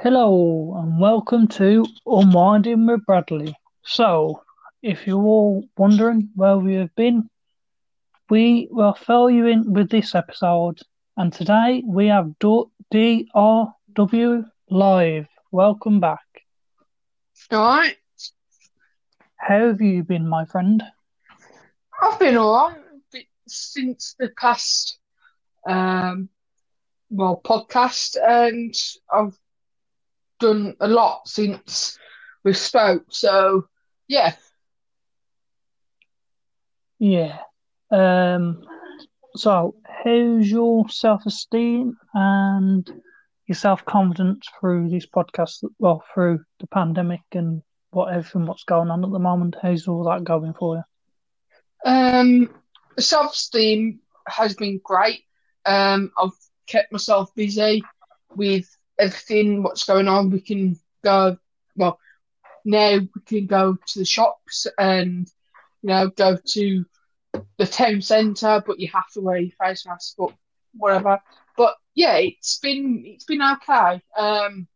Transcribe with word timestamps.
Hello 0.00 0.76
and 0.76 1.00
welcome 1.00 1.48
to 1.48 1.84
Unwinding 2.06 2.86
with 2.86 3.04
Bradley. 3.04 3.56
So, 3.82 4.44
if 4.80 5.08
you're 5.08 5.24
all 5.24 5.64
wondering 5.76 6.28
where 6.36 6.56
we 6.56 6.74
have 6.74 6.94
been, 6.94 7.28
we 8.30 8.68
will 8.70 8.94
fill 8.94 9.28
you 9.28 9.46
in 9.46 9.72
with 9.72 9.90
this 9.90 10.14
episode. 10.14 10.78
And 11.16 11.32
today 11.32 11.82
we 11.84 12.06
have 12.06 12.32
DRW 12.38 13.24
Live. 14.70 15.26
Welcome 15.50 15.98
back. 15.98 16.26
All 17.50 17.58
right. 17.58 17.96
How 19.36 19.66
have 19.66 19.80
you 19.80 20.04
been, 20.04 20.28
my 20.28 20.44
friend? 20.44 20.80
I've 22.00 22.20
been 22.20 22.36
all 22.36 22.70
right 22.70 23.26
since 23.48 24.14
the 24.16 24.30
past, 24.40 25.00
um, 25.68 26.28
well, 27.10 27.40
podcast, 27.44 28.16
and 28.22 28.72
I've 29.12 29.36
done 30.38 30.76
a 30.80 30.88
lot 30.88 31.28
since 31.28 31.98
we 32.44 32.52
spoke. 32.52 33.04
So, 33.10 33.68
yeah. 34.08 34.34
Yeah. 36.98 37.38
Um. 37.90 38.62
So, 39.36 39.76
how's 39.86 40.50
your 40.50 40.88
self-esteem 40.88 41.96
and 42.14 42.90
your 43.46 43.56
self-confidence 43.56 44.48
through 44.58 44.88
this 44.90 45.06
podcast? 45.06 45.64
Well, 45.78 46.02
through 46.12 46.40
the 46.60 46.66
pandemic 46.66 47.20
and 47.32 47.62
what 47.90 48.12
everything 48.12 48.46
what's 48.46 48.64
going 48.64 48.90
on 48.90 49.04
at 49.04 49.10
the 49.10 49.18
moment. 49.18 49.56
How's 49.62 49.88
all 49.88 50.04
that 50.04 50.24
going 50.24 50.54
for 50.54 50.76
you? 50.76 51.90
Um, 51.90 52.50
self 52.98 53.32
esteem 53.32 54.00
has 54.26 54.54
been 54.54 54.80
great. 54.82 55.24
Um, 55.64 56.10
I've 56.18 56.30
kept 56.66 56.92
myself 56.92 57.34
busy 57.34 57.82
with 58.34 58.66
everything 58.98 59.62
what's 59.62 59.84
going 59.84 60.08
on. 60.08 60.30
We 60.30 60.40
can 60.40 60.78
go 61.04 61.36
well 61.76 61.98
now. 62.64 62.98
We 62.98 63.22
can 63.26 63.46
go 63.46 63.76
to 63.86 63.98
the 63.98 64.04
shops 64.04 64.66
and 64.78 65.28
you 65.82 65.88
know 65.88 66.08
go 66.08 66.38
to 66.52 66.84
the 67.58 67.66
town 67.66 68.00
centre, 68.02 68.62
but 68.66 68.80
you 68.80 68.88
have 68.92 69.08
to 69.14 69.20
wear 69.20 69.38
your 69.38 69.52
face 69.62 69.86
mask, 69.86 70.14
but 70.18 70.32
whatever. 70.76 71.20
But 71.56 71.74
yeah, 71.94 72.16
it's 72.18 72.58
been 72.58 73.02
it's 73.06 73.24
been 73.24 73.42
okay. 73.42 74.00
Um, 74.16 74.66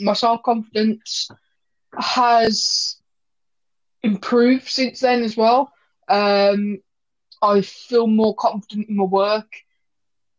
my 0.00 0.12
self 0.14 0.42
confidence 0.42 1.30
has 1.98 2.96
improved 4.02 4.68
since 4.68 5.00
then 5.00 5.22
as 5.22 5.36
well. 5.36 5.72
Um, 6.08 6.78
I 7.42 7.60
feel 7.62 8.06
more 8.06 8.34
confident 8.36 8.88
in 8.88 8.96
my 8.96 9.04
work 9.04 9.50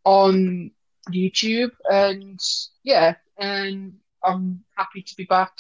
on 0.05 0.71
YouTube, 1.11 1.71
and 1.89 2.39
yeah, 2.83 3.15
and 3.37 3.93
I'm 4.23 4.63
happy 4.77 5.01
to 5.01 5.15
be 5.15 5.25
back 5.25 5.51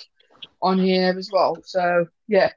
on 0.61 0.79
here 0.79 1.13
as 1.17 1.29
well. 1.31 1.57
So 1.63 2.07
yeah, 2.27 2.51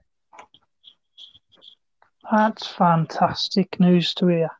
That's 2.30 2.66
fantastic 2.66 3.80
news 3.80 4.12
to 4.14 4.26
hear. 4.26 4.50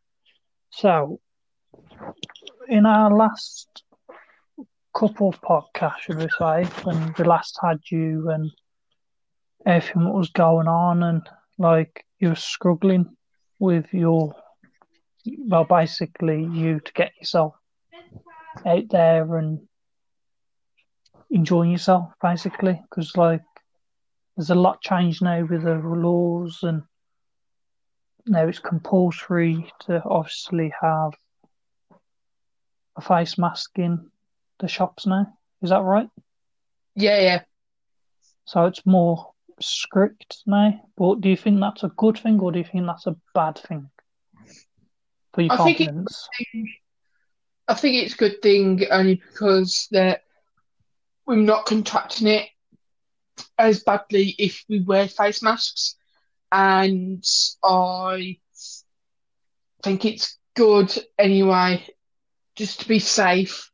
So, 0.70 1.20
in 2.66 2.86
our 2.86 3.14
last 3.14 3.82
couple 4.96 5.28
of 5.28 5.40
podcasts, 5.42 5.98
should 6.00 6.16
we 6.16 6.28
say, 6.38 6.64
when 6.84 7.14
we 7.18 7.24
last 7.24 7.58
had 7.62 7.80
you 7.90 8.30
and 8.30 8.50
everything 9.66 10.04
that 10.04 10.14
was 10.14 10.30
going 10.30 10.66
on, 10.66 11.02
and 11.02 11.28
like 11.58 12.06
you 12.18 12.30
were 12.30 12.36
struggling 12.36 13.14
with 13.58 13.92
your, 13.92 14.34
well, 15.46 15.64
basically, 15.64 16.44
you 16.44 16.80
to 16.80 16.92
get 16.94 17.12
yourself 17.18 17.54
out 18.66 18.88
there 18.90 19.36
and 19.36 19.60
enjoying 21.30 21.70
yourself, 21.70 22.12
basically, 22.22 22.80
because 22.88 23.16
like 23.16 23.42
there's 24.36 24.50
a 24.50 24.54
lot 24.54 24.80
changed 24.80 25.22
now 25.22 25.44
with 25.44 25.62
the 25.64 25.74
laws 25.74 26.60
and 26.62 26.82
now 28.26 28.46
it's 28.46 28.58
compulsory 28.58 29.70
to 29.80 30.02
obviously 30.04 30.72
have 30.80 31.12
a 32.96 33.00
face 33.00 33.38
mask 33.38 33.78
in 33.78 34.10
the 34.60 34.68
shops 34.68 35.06
now. 35.06 35.26
Is 35.62 35.70
that 35.70 35.82
right? 35.82 36.08
yeah, 36.94 37.20
yeah. 37.20 37.42
So 38.44 38.64
it's 38.64 38.84
more 38.86 39.32
strict 39.60 40.38
now. 40.46 40.80
But 40.96 41.20
do 41.20 41.28
you 41.28 41.36
think 41.36 41.60
that's 41.60 41.84
a 41.84 41.92
good 41.96 42.18
thing 42.18 42.40
or 42.40 42.52
do 42.52 42.58
you 42.58 42.64
think 42.64 42.86
that's 42.86 43.06
a 43.06 43.16
bad 43.34 43.58
thing 43.58 43.90
for 45.32 45.42
your 45.42 45.52
I 45.52 45.56
think 45.56 45.78
confidence? 45.78 46.28
I 47.68 47.74
think 47.74 47.96
it's 47.96 48.14
a 48.14 48.18
good 48.18 48.40
thing 48.40 48.84
only 48.90 49.16
because 49.16 49.88
that 49.90 50.22
we're 51.26 51.36
not 51.36 51.66
contracting 51.66 52.28
it 52.28 52.48
as 53.58 53.84
badly 53.84 54.34
if 54.38 54.64
we 54.68 54.80
wear 54.80 55.06
face 55.06 55.42
masks, 55.42 55.96
and 56.50 57.22
I 57.62 58.38
think 59.82 60.06
it's 60.06 60.38
good 60.56 60.96
anyway, 61.18 61.86
just 62.56 62.80
to 62.80 62.88
be 62.88 62.98
safe 62.98 63.70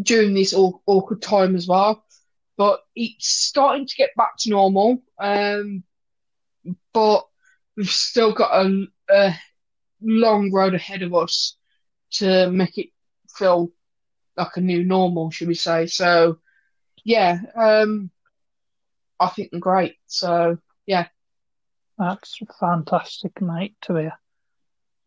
during 0.00 0.34
this 0.34 0.52
aw- 0.52 0.78
awkward 0.86 1.22
time 1.22 1.56
as 1.56 1.66
well. 1.66 2.04
But 2.58 2.80
it's 2.94 3.28
starting 3.28 3.86
to 3.86 3.96
get 3.96 4.10
back 4.14 4.36
to 4.40 4.50
normal, 4.50 5.02
um, 5.18 5.84
but 6.92 7.26
we've 7.76 7.88
still 7.88 8.34
got 8.34 8.66
a, 8.66 8.86
a 9.08 9.34
long 10.02 10.52
road 10.52 10.74
ahead 10.74 11.02
of 11.02 11.14
us 11.14 11.56
to 12.10 12.50
make 12.50 12.76
it 12.76 12.88
feel 13.38 13.70
like 14.36 14.56
a 14.56 14.60
new 14.60 14.84
normal, 14.84 15.30
should 15.30 15.48
we 15.48 15.54
say? 15.54 15.86
So, 15.86 16.38
yeah, 17.04 17.38
um, 17.56 18.10
I 19.20 19.28
think 19.28 19.50
they're 19.50 19.60
great. 19.60 19.96
So, 20.06 20.58
yeah, 20.86 21.08
That's 21.98 22.38
fantastic, 22.60 23.40
mate, 23.40 23.76
to 23.82 23.96
hear. 23.96 24.12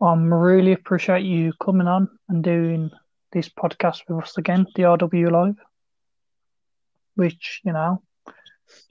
I 0.02 0.16
really 0.16 0.74
appreciate 0.74 1.24
you 1.24 1.53
coming 1.64 1.88
on 1.88 2.09
and 2.30 2.44
doing 2.44 2.91
this 3.31 3.50
podcast 3.50 4.02
with 4.08 4.24
us 4.24 4.38
again, 4.38 4.66
DRW 4.75 5.31
Live. 5.31 5.56
Which, 7.16 7.62
you 7.64 7.74
know, 7.74 8.02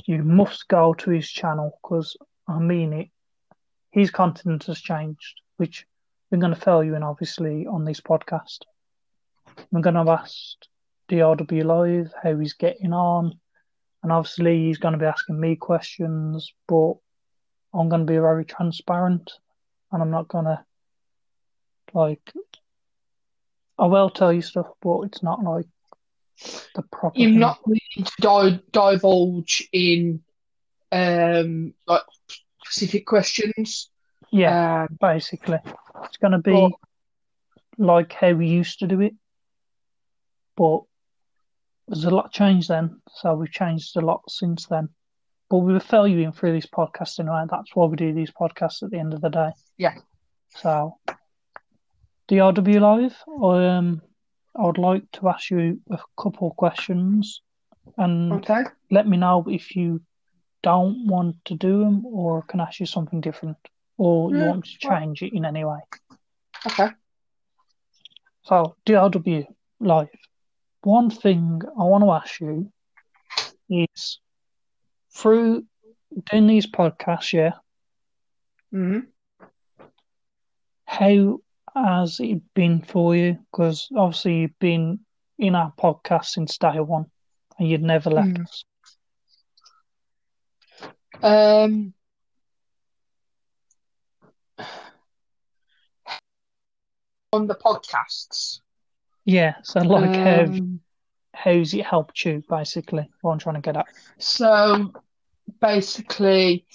you 0.07 0.23
must 0.23 0.69
go 0.69 0.95
to 0.95 1.11
his 1.11 1.29
channel 1.29 1.79
because 1.83 2.17
I 2.49 2.59
mean 2.59 2.93
it. 2.93 3.09
His 3.91 4.11
content 4.11 4.65
has 4.65 4.81
changed, 4.81 5.41
which 5.57 5.87
we're 6.31 6.39
going 6.39 6.55
to 6.55 6.61
fill 6.61 6.85
you 6.85 6.95
in, 6.95 7.03
obviously, 7.03 7.67
on 7.67 7.85
this 7.85 8.01
podcast. 8.01 8.61
We're 9.71 9.81
going 9.81 9.95
to 10.05 10.11
ask 10.11 10.57
DRW 11.09 11.65
Live 11.65 12.13
how 12.23 12.37
he's 12.37 12.55
getting 12.55 12.93
on, 12.93 13.39
and 14.03 14.13
obviously, 14.13 14.67
he's 14.67 14.79
going 14.79 14.93
to 14.93 14.99
be 14.99 15.07
asking 15.07 15.39
me 15.39 15.57
questions, 15.57 16.53
but 16.69 16.95
I'm 17.75 17.89
going 17.89 18.07
to 18.07 18.13
be 18.13 18.19
very 18.19 18.45
transparent 18.45 19.31
and 19.93 20.03
I'm 20.03 20.11
not 20.11 20.29
going 20.29 20.45
to 20.47 20.65
like 21.95 22.21
I 23.79 23.87
will 23.87 24.11
tell 24.11 24.33
you 24.33 24.43
stuff 24.43 24.67
but 24.83 25.03
it's 25.03 25.23
not 25.23 25.43
like 25.43 25.67
the 26.75 26.83
proper 26.83 27.19
you're 27.19 27.31
thing. 27.31 27.39
not 27.41 27.59
willing 27.67 27.81
to 27.97 28.13
di- 28.21 28.61
divulge 28.73 29.69
in 29.73 30.23
um, 30.93 31.75
like 31.87 32.03
specific 32.65 33.07
questions. 33.07 33.89
yeah 34.33 34.83
Um, 34.91 34.97
basically 35.01 35.59
it's 36.05 36.17
going 36.19 36.33
to 36.33 36.39
be 36.39 36.53
But- 36.53 36.73
like 37.79 38.13
how 38.13 38.33
we 38.33 38.49
used 38.49 38.81
to 38.81 38.87
do 38.87 39.01
it 39.01 39.15
but 40.61 40.81
there's 41.89 42.05
a 42.05 42.11
lot 42.11 42.31
changed 42.31 42.69
then 42.69 43.01
so 43.09 43.35
we've 43.35 43.51
changed 43.51 43.97
a 43.97 44.01
lot 44.01 44.21
since 44.29 44.67
then 44.67 44.89
but 45.49 45.59
we 45.59 45.81
fill 45.81 46.07
you 46.07 46.19
in 46.19 46.33
through 46.33 46.53
this 46.53 46.67
podcast 46.67 47.19
anyway 47.19 47.45
that's 47.51 47.75
why 47.75 47.87
we 47.87 47.97
do 47.97 48.13
these 48.13 48.31
podcasts 48.31 48.83
at 48.83 48.91
the 48.91 48.99
end 48.99 49.15
of 49.15 49.23
the 49.23 49.31
day 49.31 49.51
Yeah. 49.79 49.95
so 50.51 50.99
DRW 52.29 52.81
live 52.81 53.17
um 53.43 54.03
I 54.55 54.67
would 54.67 54.79
like 54.79 55.11
to 55.13 55.29
ask 55.29 55.51
you 55.51 55.81
a 55.91 55.99
couple 56.21 56.51
of 56.51 56.57
questions 56.57 57.41
and 57.97 58.33
okay. 58.33 58.65
let 58.91 59.09
me 59.09 59.17
know 59.17 59.45
if 59.49 59.75
you 59.77 60.03
don't 60.63 61.07
want 61.07 61.37
to 61.47 61.55
do 61.55 61.81
them 61.81 62.05
or 62.05 62.43
can 62.43 62.61
ask 62.61 62.81
you 62.81 62.87
something 62.87 63.21
different 63.23 63.57
or 63.97 64.31
you 64.31 64.45
want 64.45 64.65
to 64.65 64.89
well- 64.89 64.99
change 65.01 65.23
it 65.23 65.33
in 65.33 65.45
any 65.45 65.65
way. 65.65 65.79
Okay. 66.67 66.89
So, 68.43 68.75
DRW 68.85 69.47
Live. 69.81 70.09
One 70.83 71.11
thing 71.11 71.61
I 71.79 71.85
want 71.85 72.05
to 72.05 72.11
ask 72.13 72.41
you 72.41 72.71
is 73.69 74.19
through 75.15 75.65
doing 76.31 76.47
these 76.47 76.67
podcasts, 76.67 77.33
yeah, 77.33 77.53
hmm 78.73 79.01
how 80.87 81.39
has 81.75 82.19
it 82.21 82.43
been 82.55 82.81
for 82.83 83.15
you? 83.15 83.39
Because 83.51 83.89
obviously 83.97 84.41
you've 84.41 84.59
been 84.59 85.01
in 85.39 85.55
our 85.55 85.73
podcast 85.79 86.27
since 86.27 86.59
day 86.59 86.81
one 86.81 87.07
and 87.59 87.69
you'd 87.69 87.83
never 87.83 88.11
left 88.11 88.39
Mm. 88.39 88.43
us. 88.43 88.65
Um, 91.23 91.95
on 97.33 97.47
the 97.47 97.55
podcasts. 97.55 98.61
Yeah, 99.25 99.55
so 99.63 99.81
like 99.81 100.17
how 100.17 100.47
Um, 100.47 100.81
how's 101.35 101.75
it 101.75 101.85
helped 101.87 102.25
you, 102.25 102.43
basically? 102.49 103.09
What 103.21 103.33
I'm 103.33 103.39
trying 103.39 103.57
to 103.57 103.61
get 103.61 103.77
at. 103.77 103.87
So 104.19 104.93
basically, 105.61 106.67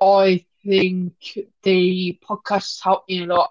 I 0.00 0.44
think 0.64 1.14
the 1.62 2.18
podcast 2.28 2.50
has 2.50 2.80
helped 2.82 3.08
me 3.08 3.22
a 3.22 3.26
lot 3.26 3.50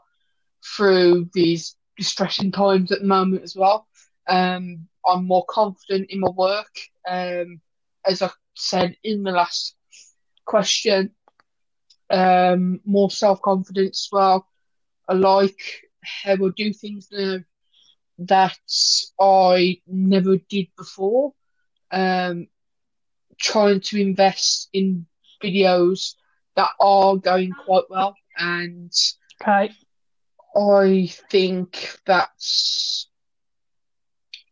through 0.63 1.29
these 1.33 1.75
distressing 1.97 2.51
times 2.51 2.91
at 2.91 2.99
the 2.99 3.07
moment 3.07 3.43
as 3.43 3.55
well. 3.55 3.87
Um, 4.27 4.87
I'm 5.05 5.25
more 5.25 5.45
confident 5.49 6.09
in 6.09 6.19
my 6.19 6.29
work. 6.29 6.73
Um, 7.07 7.61
as 8.05 8.21
I 8.21 8.29
said 8.55 8.95
in 9.03 9.23
the 9.23 9.31
last 9.31 9.75
question, 10.45 11.11
um, 12.09 12.79
more 12.85 13.09
self 13.09 13.41
confidence 13.41 14.07
as 14.07 14.09
well. 14.11 14.47
I 15.07 15.13
like 15.13 15.59
how 16.03 16.33
I 16.33 16.49
do 16.55 16.73
things 16.73 17.07
now 17.11 17.39
that 18.19 18.57
I 19.19 19.81
never 19.87 20.37
did 20.37 20.67
before. 20.77 21.33
Um, 21.91 22.47
trying 23.39 23.79
to 23.81 23.99
invest 24.01 24.69
in 24.73 25.05
videos 25.43 26.15
that 26.55 26.71
are 26.79 27.15
going 27.17 27.55
quite 27.55 27.83
well, 27.89 28.15
and 28.37 28.91
Okay. 29.41 29.71
I 30.55 31.07
think 31.29 31.99
that's 32.05 33.09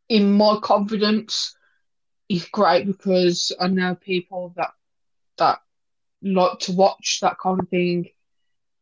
in 0.09 0.31
my 0.31 0.57
confidence 0.61 1.55
is 2.29 2.45
great 2.45 2.85
because 2.85 3.51
I 3.59 3.67
know 3.67 3.95
people 3.95 4.53
that 4.57 4.71
that 5.37 5.59
like 6.21 6.59
to 6.61 6.73
watch 6.73 7.19
that 7.21 7.37
kind 7.41 7.59
of 7.59 7.69
thing 7.69 8.05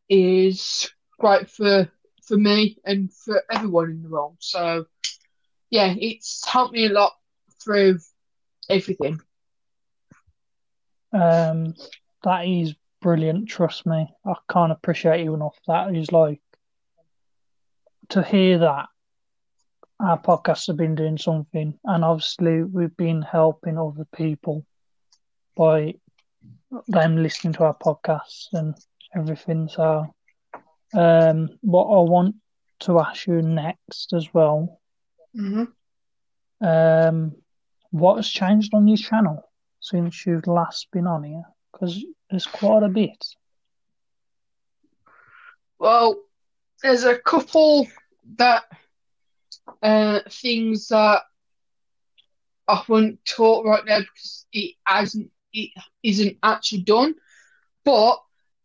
is 0.09 0.89
great 1.19 1.49
for 1.49 1.89
for 2.25 2.37
me 2.37 2.77
and 2.85 3.13
for 3.13 3.43
everyone 3.51 3.91
in 3.91 4.03
the 4.03 4.09
world. 4.09 4.37
So 4.39 4.85
yeah, 5.69 5.93
it's 5.97 6.45
helped 6.47 6.73
me 6.73 6.85
a 6.85 6.89
lot 6.89 7.13
through 7.63 7.99
everything. 8.69 9.19
Um, 11.11 11.75
that 12.23 12.47
is 12.47 12.75
brilliant. 13.01 13.49
Trust 13.49 13.85
me, 13.85 14.07
I 14.25 14.33
can't 14.51 14.71
appreciate 14.71 15.23
you 15.23 15.33
enough. 15.33 15.57
That 15.67 15.95
is 15.95 16.11
like 16.11 16.41
to 18.09 18.23
hear 18.23 18.59
that 18.59 18.87
our 19.99 20.19
podcasts 20.19 20.67
have 20.67 20.77
been 20.77 20.95
doing 20.95 21.17
something, 21.17 21.77
and 21.85 22.03
obviously 22.03 22.63
we've 22.63 22.95
been 22.97 23.21
helping 23.21 23.77
other 23.77 24.05
people 24.15 24.65
by 25.55 25.95
them 26.87 27.21
listening 27.21 27.53
to 27.53 27.63
our 27.63 27.75
podcasts 27.75 28.47
and 28.53 28.75
everything. 29.15 29.69
So, 29.69 30.13
um, 30.93 31.49
what 31.61 31.85
I 31.85 32.09
want 32.09 32.35
to 32.81 32.99
ask 32.99 33.27
you 33.27 33.41
next 33.41 34.13
as 34.13 34.33
well, 34.33 34.79
Mm-hmm. 35.35 35.63
um, 36.65 37.35
what 37.91 38.15
has 38.15 38.27
changed 38.29 38.73
on 38.73 38.87
your 38.87 38.97
channel 38.97 39.43
since 39.79 40.25
you've 40.25 40.47
last 40.47 40.87
been 40.91 41.07
on 41.07 41.23
here? 41.23 41.43
Because 41.71 42.03
there's 42.29 42.45
quite 42.45 42.83
a 42.83 42.89
bit. 42.89 43.23
Well, 45.79 46.19
there's 46.81 47.03
a 47.03 47.17
couple 47.17 47.87
that 48.37 48.63
uh, 49.81 50.19
things 50.29 50.87
that 50.89 51.21
I 52.67 52.83
won't 52.87 53.23
talk 53.25 53.65
right 53.65 53.85
now 53.85 53.99
because 53.99 54.45
it 54.53 54.75
hasn't 54.85 55.31
it 55.51 55.71
isn't 56.03 56.37
actually 56.41 56.83
done. 56.83 57.15
But 57.83 58.17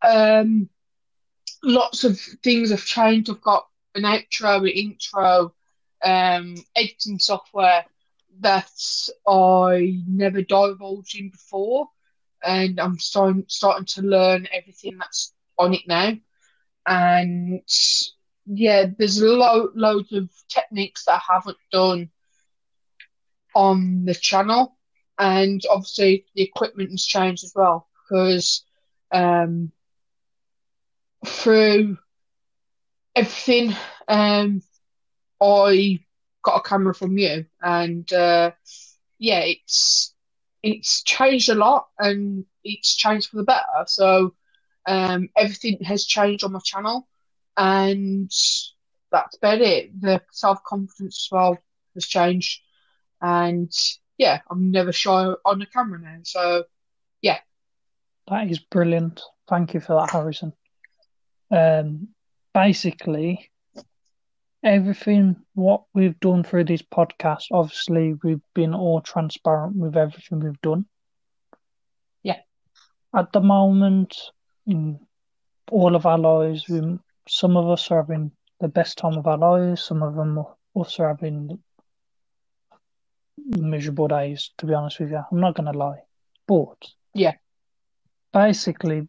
um, 0.02 0.68
lots 1.62 2.04
of 2.04 2.18
things 2.42 2.70
have 2.70 2.84
changed. 2.84 3.30
I've 3.30 3.40
got 3.40 3.66
an 3.94 4.02
outro, 4.02 4.58
an 4.60 4.68
intro, 4.68 5.54
um, 6.04 6.54
editing 6.76 7.18
software 7.18 7.84
that 8.40 8.70
I 9.26 10.00
never 10.06 10.42
divulged 10.42 11.18
in 11.18 11.30
before, 11.30 11.88
and 12.42 12.78
I'm 12.80 12.98
starting 12.98 13.44
starting 13.48 13.86
to 13.86 14.02
learn 14.02 14.48
everything 14.52 14.98
that's 14.98 15.32
on 15.58 15.74
it 15.74 15.82
now. 15.86 16.12
And 16.86 17.62
yeah, 18.46 18.86
there's 18.98 19.20
lo- 19.20 19.70
loads 19.74 20.12
of 20.12 20.30
techniques 20.48 21.04
that 21.04 21.20
I 21.28 21.34
haven't 21.34 21.58
done 21.72 22.10
on 23.54 24.04
the 24.04 24.14
channel, 24.14 24.76
and 25.18 25.60
obviously 25.70 26.24
the 26.34 26.42
equipment 26.42 26.90
has 26.90 27.04
changed 27.04 27.44
as 27.44 27.52
well 27.54 27.88
because 28.08 28.64
um, 29.12 29.72
through 31.26 31.98
everything, 33.14 33.74
um, 34.08 34.62
I 35.42 36.00
got 36.42 36.58
a 36.58 36.68
camera 36.68 36.94
from 36.94 37.18
you, 37.18 37.46
and 37.62 38.10
uh, 38.12 38.52
yeah, 39.18 39.40
it's 39.40 40.14
it's 40.62 41.02
changed 41.02 41.48
a 41.48 41.54
lot, 41.54 41.88
and 41.98 42.44
it's 42.64 42.96
changed 42.96 43.28
for 43.30 43.36
the 43.36 43.44
better. 43.44 43.84
So 43.86 44.34
um, 44.86 45.28
everything 45.36 45.78
has 45.84 46.04
changed 46.06 46.44
on 46.44 46.52
my 46.52 46.60
channel, 46.64 47.08
and 47.56 48.30
that's 49.10 49.36
about 49.36 49.60
it. 49.60 50.00
The 50.00 50.22
self 50.32 50.62
confidence 50.64 51.26
as 51.26 51.28
well 51.32 51.58
has 51.94 52.06
changed, 52.06 52.60
and 53.20 53.72
yeah, 54.18 54.40
I'm 54.50 54.70
never 54.70 54.92
shy 54.92 55.32
on 55.44 55.58
the 55.58 55.66
camera 55.66 56.00
now. 56.00 56.18
So 56.24 56.64
yeah, 57.22 57.38
That 58.28 58.48
is 58.50 58.58
brilliant. 58.58 59.22
Thank 59.48 59.74
you 59.74 59.80
for 59.80 59.94
that, 59.94 60.10
Harrison. 60.10 60.52
Um, 61.50 62.08
basically, 62.54 63.50
everything 64.62 65.36
what 65.54 65.82
we've 65.94 66.18
done 66.20 66.42
through 66.42 66.64
this 66.64 66.82
podcast, 66.82 67.44
obviously, 67.52 68.14
we've 68.22 68.42
been 68.54 68.74
all 68.74 69.00
transparent 69.00 69.76
with 69.76 69.96
everything 69.96 70.40
we've 70.40 70.60
done. 70.60 70.86
Yeah. 72.22 72.40
At 73.14 73.32
the 73.32 73.40
moment, 73.40 74.16
in 74.66 75.00
all 75.70 75.94
of 75.96 76.06
our 76.06 76.18
lives, 76.18 76.68
we, 76.68 76.98
some 77.28 77.56
of 77.56 77.68
us 77.68 77.90
are 77.90 78.02
having 78.02 78.32
the 78.60 78.68
best 78.68 78.98
time 78.98 79.16
of 79.16 79.26
our 79.26 79.38
lives, 79.38 79.82
some 79.82 80.02
of 80.02 80.14
them 80.14 80.38
are 80.38 80.56
having 80.98 81.62
miserable 83.56 84.08
days, 84.08 84.50
to 84.58 84.66
be 84.66 84.74
honest 84.74 85.00
with 85.00 85.10
you. 85.10 85.22
I'm 85.30 85.40
not 85.40 85.54
going 85.54 85.72
to 85.72 85.78
lie. 85.78 86.00
But 86.46 86.76
Yeah. 87.14 87.34
basically, 88.32 89.08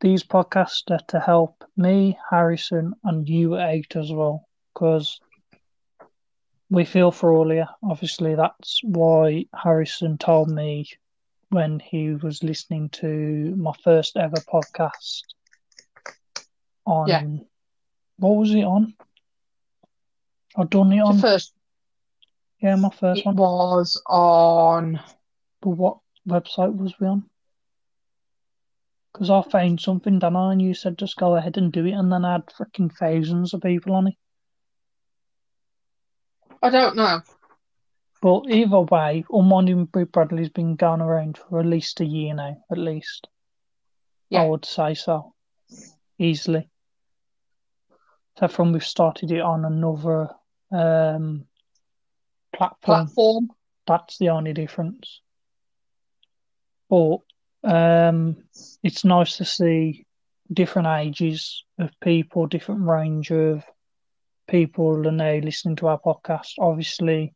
these 0.00 0.24
podcasts 0.24 0.90
are 0.90 1.04
to 1.08 1.20
help 1.20 1.64
me, 1.76 2.18
Harrison, 2.30 2.94
and 3.04 3.28
you 3.28 3.56
out 3.56 3.96
as 3.96 4.10
well, 4.12 4.46
because 4.74 5.20
we 6.70 6.84
feel 6.84 7.10
for 7.10 7.32
all 7.32 7.50
of 7.50 7.56
you. 7.56 7.64
Obviously, 7.82 8.34
that's 8.34 8.80
why 8.82 9.46
Harrison 9.54 10.18
told 10.18 10.50
me 10.50 10.86
when 11.50 11.80
he 11.80 12.12
was 12.12 12.42
listening 12.42 12.88
to 12.90 13.54
my 13.56 13.72
first 13.84 14.16
ever 14.16 14.36
podcast 14.36 15.22
on 16.86 17.08
Yeah. 17.08 17.22
what 18.18 18.36
was 18.36 18.54
it 18.54 18.62
on? 18.64 18.94
I'd 20.56 20.70
done 20.70 20.92
it 20.92 20.96
the 20.96 21.02
on 21.02 21.18
first 21.18 21.52
yeah, 22.60 22.76
my 22.76 22.90
first 22.90 23.20
it 23.20 23.26
one. 23.26 23.36
was 23.36 24.00
on 24.06 25.00
But 25.62 25.70
what 25.70 25.98
website 26.28 26.76
was 26.76 26.98
we 27.00 27.06
on? 27.06 27.29
Because 29.12 29.30
I 29.30 29.42
found 29.42 29.80
something, 29.80 30.18
done 30.18 30.36
I? 30.36 30.52
And 30.52 30.62
you 30.62 30.74
said 30.74 30.98
just 30.98 31.16
go 31.16 31.34
ahead 31.36 31.56
and 31.56 31.72
do 31.72 31.84
it, 31.84 31.92
and 31.92 32.12
then 32.12 32.24
I 32.24 32.32
had 32.32 32.46
freaking 32.46 32.92
thousands 32.92 33.54
of 33.54 33.62
people 33.62 33.94
on 33.94 34.08
it. 34.08 34.14
I 36.62 36.70
don't 36.70 36.96
know. 36.96 37.20
But 38.22 38.44
either 38.50 38.80
way, 38.80 39.24
Unwinding 39.30 39.88
with 39.94 40.12
Bradley's 40.12 40.50
been 40.50 40.76
going 40.76 41.00
around 41.00 41.38
for 41.38 41.58
at 41.60 41.66
least 41.66 42.00
a 42.00 42.04
year 42.04 42.34
now, 42.34 42.58
at 42.70 42.78
least. 42.78 43.28
Yeah. 44.28 44.42
I 44.42 44.46
would 44.46 44.64
say 44.64 44.94
so. 44.94 45.34
Easily. 46.18 46.68
So 48.38 48.48
from 48.48 48.72
we've 48.72 48.84
started 48.84 49.32
it 49.32 49.40
on 49.40 49.64
another 49.64 50.28
um, 50.70 51.46
platform, 52.52 53.06
Platform. 53.06 53.48
that's 53.86 54.18
the 54.18 54.28
only 54.28 54.52
difference. 54.52 55.20
But 56.88 57.18
um, 57.64 58.36
it's 58.82 59.04
nice 59.04 59.36
to 59.36 59.44
see 59.44 60.06
different 60.52 60.88
ages 60.88 61.64
of 61.78 61.90
people, 62.00 62.46
different 62.46 62.82
range 62.82 63.30
of 63.30 63.64
people 64.48 65.06
are 65.06 65.12
now 65.12 65.34
listening 65.34 65.76
to 65.76 65.88
our 65.88 66.00
podcast. 66.00 66.54
Obviously, 66.58 67.34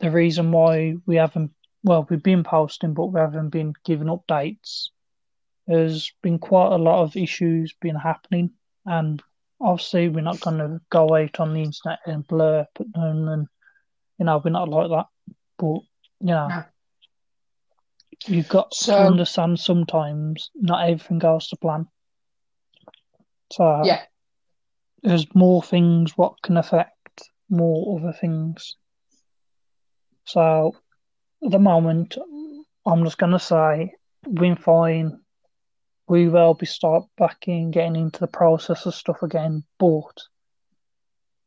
the 0.00 0.10
reason 0.10 0.52
why 0.52 0.94
we 1.06 1.16
haven't, 1.16 1.52
well, 1.82 2.06
we've 2.08 2.22
been 2.22 2.44
posting, 2.44 2.94
but 2.94 3.06
we 3.06 3.20
haven't 3.20 3.50
been 3.50 3.72
giving 3.84 4.08
updates. 4.08 4.88
There's 5.66 6.12
been 6.22 6.38
quite 6.38 6.72
a 6.72 6.76
lot 6.78 7.02
of 7.02 7.16
issues 7.16 7.74
been 7.80 7.96
happening, 7.96 8.50
and 8.86 9.22
obviously, 9.60 10.08
we're 10.08 10.20
not 10.20 10.40
going 10.40 10.58
to 10.58 10.80
go 10.90 11.14
out 11.14 11.40
on 11.40 11.54
the 11.54 11.62
internet 11.62 12.00
and 12.06 12.26
blur 12.26 12.66
them, 12.78 13.28
and 13.28 13.46
you 14.18 14.24
know, 14.24 14.40
we're 14.44 14.50
not 14.50 14.68
like 14.68 14.90
that. 14.90 15.06
But 15.58 15.80
you 16.20 16.26
know, 16.26 16.48
No. 16.48 16.64
You've 18.26 18.48
got 18.48 18.74
So- 18.74 18.92
to 18.94 19.06
understand 19.06 19.58
sometimes 19.60 20.50
not 20.54 20.88
everything 20.88 21.18
goes 21.18 21.48
to 21.48 21.56
plan. 21.56 21.88
So 23.52 23.84
Yeah. 23.84 24.04
there's 25.02 25.32
more 25.34 25.62
things 25.62 26.16
what 26.16 26.42
can 26.42 26.56
affect 26.56 26.94
more 27.48 27.98
other 27.98 28.12
things. 28.12 28.76
So 30.24 30.74
at 31.44 31.50
the 31.50 31.58
moment, 31.58 32.18
I'm 32.84 33.04
just 33.04 33.18
gonna 33.18 33.38
say 33.38 33.94
we're 34.26 34.56
fine. 34.56 35.20
We 36.08 36.28
will 36.28 36.54
be 36.54 36.66
start 36.66 37.04
back 37.16 37.48
in 37.48 37.70
getting 37.70 37.96
into 37.96 38.20
the 38.20 38.26
process 38.26 38.86
of 38.86 38.94
stuff 38.94 39.22
again, 39.22 39.64
but 39.78 40.16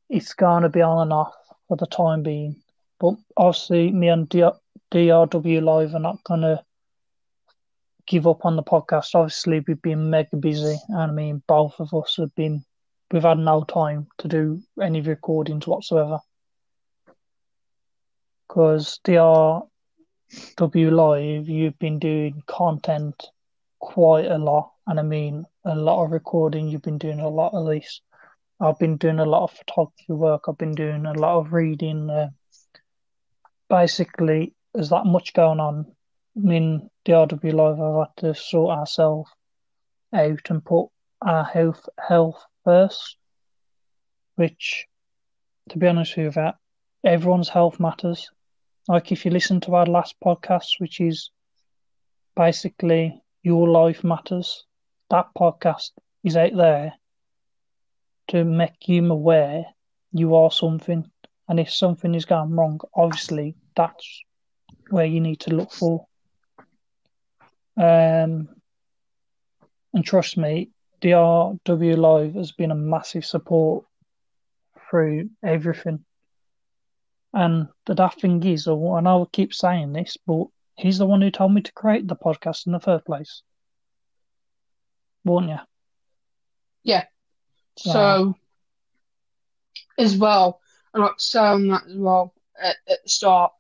it's 0.10 0.34
gonna 0.34 0.70
be 0.70 0.82
on 0.82 1.02
and 1.04 1.14
off 1.14 1.34
for 1.68 1.78
the 1.78 1.88
time 1.88 2.24
being. 2.24 2.62
But 3.00 3.16
obviously, 3.38 3.92
me 3.92 4.10
and 4.10 4.28
D- 4.30 4.44
DRW 4.92 5.64
Live 5.64 5.96
are 5.96 6.00
not 6.00 6.24
gonna 6.24 6.64
give 8.08 8.28
up 8.28 8.46
on 8.46 8.58
the 8.58 8.64
podcast. 8.64 9.16
Obviously, 9.16 9.64
we've 9.66 9.82
been 9.82 10.10
mega 10.10 10.36
busy, 10.36 10.78
and 10.90 11.12
I 11.12 11.14
mean, 11.14 11.42
both 11.48 11.80
of 11.80 11.94
us 11.94 12.18
have 12.18 12.36
been. 12.36 12.66
We've 13.12 13.24
had 13.24 13.40
no 13.40 13.64
time 13.64 14.08
to 14.20 14.28
do 14.28 14.62
any 14.82 15.02
recordings 15.02 15.68
whatsoever 15.68 16.20
because 18.48 19.00
DRW 19.06 19.64
Live, 20.70 21.48
you've 21.48 21.80
been 21.80 22.00
doing 22.00 22.44
content 22.48 23.30
quite 23.80 24.26
a 24.26 24.38
lot, 24.38 24.74
and 24.88 25.00
I 25.00 25.04
mean 25.04 25.46
a 25.64 25.76
lot 25.76 26.04
of 26.04 26.12
recording. 26.12 26.68
You've 26.68 26.82
been 26.82 26.98
doing 26.98 27.22
a 27.22 27.30
lot 27.30 27.54
of 27.54 27.66
this. 27.68 28.02
I've 28.60 28.78
been 28.78 28.98
doing 28.98 29.20
a 29.20 29.26
lot 29.26 29.44
of 29.44 29.52
photography 29.52 30.14
work. 30.14 30.44
I've 30.48 30.58
been 30.58 30.76
doing 30.76 31.06
a 31.06 31.14
lot 31.14 31.40
of 31.40 31.54
reading. 31.54 32.10
Uh, 32.10 32.30
basically, 33.70 34.54
there's 34.74 34.90
that 34.90 35.06
much 35.06 35.34
going 35.34 35.60
on. 35.60 35.86
I 36.38 36.40
mean, 36.40 36.90
DRW 37.06 37.54
Live, 37.54 37.80
I've 37.80 38.08
had 38.08 38.36
to 38.36 38.40
sort 38.40 38.78
ourselves 38.78 39.30
out 40.14 40.50
and 40.50 40.64
put 40.64 40.88
our 41.22 41.44
health 41.44 41.88
health 42.00 42.44
first, 42.64 43.18
which, 44.36 44.88
to 45.70 45.78
be 45.78 45.88
honest 45.88 46.16
with 46.18 46.36
you, 46.36 46.52
everyone's 47.04 47.50
health 47.50 47.80
matters. 47.80 48.30
Like 48.88 49.12
if 49.12 49.26
you 49.26 49.32
listen 49.32 49.60
to 49.62 49.76
our 49.76 49.86
last 49.86 50.16
podcast, 50.24 50.80
which 50.80 51.00
is 51.00 51.32
basically 52.36 53.22
your 53.44 53.68
life 53.70 54.04
matters, 54.04 54.66
that 55.10 55.28
podcast 55.38 55.92
is 56.24 56.38
out 56.38 56.56
there 56.56 56.94
to 58.30 58.46
make 58.46 58.88
you 58.88 59.12
aware 59.12 59.66
you 60.14 60.36
are 60.36 60.52
something, 60.52 61.10
and 61.48 61.60
if 61.60 61.70
something 61.72 62.16
is 62.16 62.26
going 62.26 62.52
wrong, 62.52 62.80
obviously 62.96 63.56
that's 63.76 64.24
where 64.92 65.06
you 65.06 65.22
need 65.22 65.42
to 65.42 65.56
look 65.56 65.72
for. 65.72 66.06
Um, 67.78 68.50
and 69.94 70.06
trust 70.06 70.38
me, 70.38 70.72
DRW 71.02 71.98
Live 71.98 72.36
has 72.36 72.52
been 72.52 72.72
a 72.72 72.76
massive 72.76 73.26
support 73.26 73.86
through 74.90 75.30
everything. 75.44 76.06
And 77.34 77.70
the 77.86 77.96
daft 77.96 78.22
thing 78.22 78.44
is, 78.46 78.68
and 78.68 79.08
I 79.08 79.14
will 79.16 79.30
keep 79.32 79.54
saying 79.54 79.94
this, 79.94 80.18
but 80.28 80.48
he's 80.76 80.98
the 80.98 81.06
one 81.06 81.22
who 81.22 81.32
told 81.32 81.54
me 81.54 81.62
to 81.62 81.74
create 81.74 82.08
the 82.08 82.16
podcast 82.16 82.68
in 82.68 82.74
the 82.74 82.80
first 82.80 83.06
place. 83.06 83.42
Won't 85.24 85.50
you? 85.50 85.60
Yeah. 86.84 87.06
So, 87.78 88.36
as 89.98 90.18
well, 90.18 90.60
and 90.94 91.04
I 91.04 91.08
like 91.08 91.18
to 91.18 91.24
say 91.24 91.40
that 91.40 91.84
as 91.88 91.96
well 91.96 92.34
at, 92.62 92.76
at 92.88 93.04
the 93.04 93.10
start. 93.10 93.54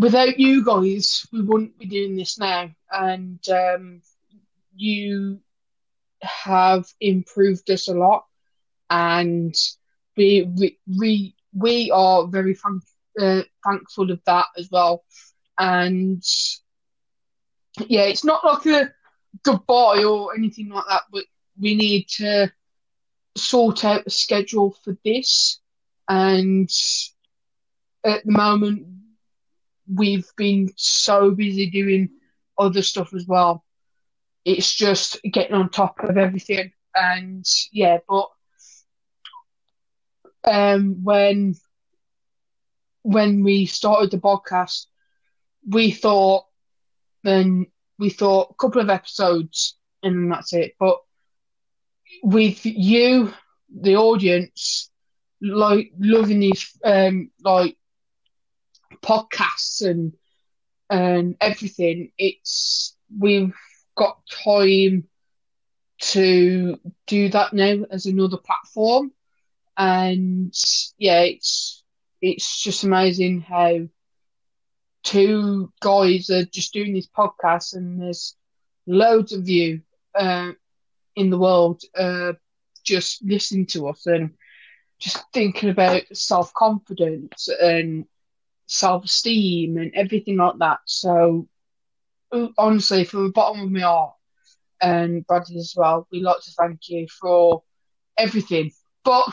Without 0.00 0.40
you 0.40 0.64
guys, 0.64 1.26
we 1.30 1.42
wouldn't 1.42 1.78
be 1.78 1.84
doing 1.84 2.16
this 2.16 2.38
now, 2.38 2.70
and 2.90 3.38
um, 3.50 4.00
you 4.74 5.40
have 6.22 6.86
improved 7.02 7.70
us 7.70 7.86
a 7.86 7.92
lot, 7.92 8.24
and 8.88 9.54
we 10.16 10.48
we 10.88 11.34
we, 11.52 11.90
are 11.90 12.26
very 12.28 12.54
thank, 12.54 12.82
uh, 13.20 13.42
thankful 13.62 14.10
of 14.10 14.22
that 14.24 14.46
as 14.56 14.70
well. 14.72 15.04
And 15.58 16.22
yeah, 17.86 18.04
it's 18.04 18.24
not 18.24 18.42
like 18.42 18.64
a 18.64 18.94
goodbye 19.42 20.02
or 20.04 20.34
anything 20.34 20.70
like 20.70 20.86
that, 20.88 21.02
but 21.12 21.24
we 21.60 21.74
need 21.74 22.08
to 22.16 22.50
sort 23.36 23.84
out 23.84 24.06
a 24.06 24.10
schedule 24.10 24.74
for 24.82 24.96
this. 25.04 25.60
And 26.08 26.70
at 28.02 28.24
the 28.24 28.32
moment, 28.32 28.86
we've 29.94 30.28
been 30.36 30.68
so 30.76 31.30
busy 31.32 31.70
doing 31.70 32.10
other 32.58 32.82
stuff 32.82 33.14
as 33.14 33.26
well. 33.26 33.64
It's 34.44 34.74
just 34.74 35.20
getting 35.32 35.54
on 35.54 35.70
top 35.70 35.96
of 36.02 36.16
everything. 36.16 36.72
And 36.94 37.44
yeah, 37.72 37.98
but 38.08 38.28
um, 40.44 41.02
when 41.02 41.54
when 43.02 43.42
we 43.42 43.66
started 43.66 44.10
the 44.10 44.18
podcast, 44.18 44.86
we 45.68 45.90
thought 45.90 46.44
then 47.22 47.66
we 47.98 48.10
thought 48.10 48.48
a 48.50 48.54
couple 48.54 48.80
of 48.80 48.90
episodes 48.90 49.76
and 50.02 50.30
that's 50.32 50.52
it. 50.52 50.72
But 50.78 50.98
with 52.22 52.64
you, 52.64 53.32
the 53.70 53.96
audience, 53.96 54.90
like 55.42 55.90
loving 55.98 56.40
these 56.40 56.78
um 56.84 57.30
like 57.44 57.76
podcasts 59.02 59.82
and 59.86 60.12
and 60.90 61.36
everything, 61.40 62.10
it's 62.18 62.96
we've 63.18 63.54
got 63.96 64.18
time 64.44 65.04
to 66.00 66.78
do 67.06 67.28
that 67.30 67.52
now 67.52 67.84
as 67.90 68.06
another 68.06 68.36
platform. 68.38 69.12
And 69.76 70.52
yeah, 70.98 71.20
it's 71.22 71.82
it's 72.20 72.62
just 72.62 72.84
amazing 72.84 73.40
how 73.42 73.88
two 75.02 75.72
guys 75.80 76.30
are 76.30 76.44
just 76.44 76.72
doing 76.72 76.94
this 76.94 77.08
podcast 77.08 77.74
and 77.74 78.00
there's 78.00 78.36
loads 78.86 79.32
of 79.32 79.48
you 79.48 79.80
uh, 80.14 80.50
in 81.16 81.30
the 81.30 81.38
world 81.38 81.82
uh, 81.98 82.32
just 82.84 83.22
listening 83.24 83.66
to 83.66 83.88
us 83.88 84.06
and 84.06 84.30
just 85.00 85.18
thinking 85.32 85.70
about 85.70 86.02
self 86.12 86.52
confidence 86.54 87.48
and 87.60 88.04
self 88.70 89.04
esteem 89.04 89.76
and 89.76 89.92
everything 89.94 90.36
like 90.36 90.58
that. 90.58 90.78
So, 90.86 91.48
honestly, 92.56 93.04
from 93.04 93.24
the 93.24 93.32
bottom 93.32 93.62
of 93.62 93.70
my 93.70 93.80
heart, 93.80 94.14
and 94.80 95.26
Bradley 95.26 95.58
as 95.58 95.74
well, 95.76 96.06
we'd 96.10 96.22
like 96.22 96.40
to 96.42 96.52
thank 96.52 96.88
you 96.88 97.06
for 97.08 97.62
everything. 98.16 98.70
But 99.04 99.26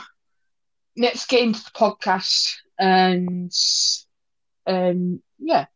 let's 0.96 1.26
get 1.26 1.42
into 1.42 1.62
the 1.62 1.70
podcast 1.70 2.54
and 2.78 3.52
um, 4.66 5.22
yeah. 5.38 5.66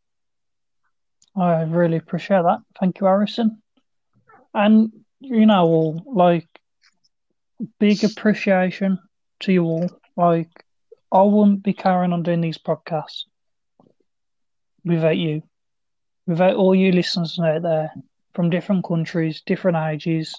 I 1.35 1.63
really 1.63 1.97
appreciate 1.97 2.43
that. 2.43 2.59
Thank 2.79 3.01
you, 3.01 3.07
Harrison. 3.07 3.63
And 4.53 4.93
you 5.21 5.47
know, 5.47 5.65
all 5.65 6.03
like 6.05 6.49
big 7.79 8.05
appreciation 8.05 8.99
to 9.41 9.53
you 9.53 9.65
all. 9.65 9.89
Like, 10.17 10.51
I 11.11 11.23
wouldn't 11.23 11.63
be 11.63 11.73
carrying 11.73 12.13
on 12.13 12.23
doing 12.23 12.43
these 12.43 12.59
podcasts 12.59 13.25
without 14.85 15.17
you, 15.17 15.43
without 16.27 16.55
all 16.55 16.75
you 16.75 16.93
listeners 16.93 17.39
out 17.39 17.63
there 17.63 17.93
from 18.35 18.51
different 18.51 18.85
countries, 18.85 19.43
different 19.45 19.77
ages. 19.77 20.35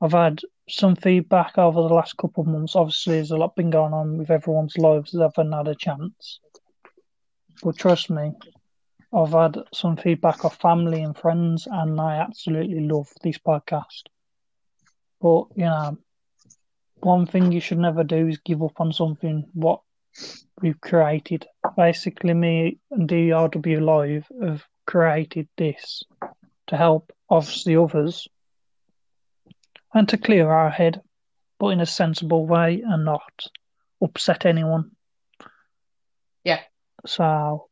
I've 0.00 0.12
had 0.12 0.40
some 0.68 0.96
feedback 0.96 1.58
over 1.58 1.82
the 1.82 1.94
last 1.94 2.16
couple 2.16 2.42
of 2.42 2.48
months. 2.48 2.76
Obviously, 2.76 3.14
there's 3.14 3.30
a 3.30 3.36
lot 3.36 3.56
been 3.56 3.70
going 3.70 3.92
on 3.92 4.18
with 4.18 4.30
everyone's 4.30 4.78
lives 4.78 5.12
that 5.12 5.32
haven't 5.36 5.52
had 5.52 5.68
a 5.68 5.74
chance. 5.74 6.40
But 7.62 7.76
trust 7.76 8.10
me, 8.10 8.32
I've 9.12 9.32
had 9.32 9.58
some 9.72 9.96
feedback 9.96 10.44
of 10.44 10.54
family 10.54 11.02
and 11.02 11.16
friends, 11.16 11.66
and 11.70 12.00
I 12.00 12.16
absolutely 12.16 12.80
love 12.80 13.08
this 13.22 13.38
podcast. 13.38 14.04
But 15.20 15.46
you 15.56 15.64
know, 15.64 15.98
one 17.00 17.26
thing 17.26 17.50
you 17.50 17.60
should 17.60 17.78
never 17.78 18.04
do 18.04 18.28
is 18.28 18.38
give 18.38 18.62
up 18.62 18.80
on 18.80 18.92
something 18.92 19.48
what 19.54 19.80
we've 20.60 20.80
created. 20.80 21.46
Basically, 21.76 22.34
me 22.34 22.78
and 22.90 23.08
DRW 23.08 23.80
Live 23.80 24.26
have 24.42 24.64
created 24.86 25.48
this 25.56 26.02
to 26.68 26.76
help 26.76 27.12
obviously 27.28 27.76
others 27.76 28.28
and 29.94 30.08
to 30.08 30.18
clear 30.18 30.50
our 30.50 30.70
head, 30.70 31.00
but 31.58 31.68
in 31.68 31.80
a 31.80 31.86
sensible 31.86 32.46
way 32.46 32.82
and 32.86 33.04
not 33.04 33.32
upset 34.02 34.46
anyone. 34.46 34.90
Yeah. 36.44 36.60
So 37.06 37.68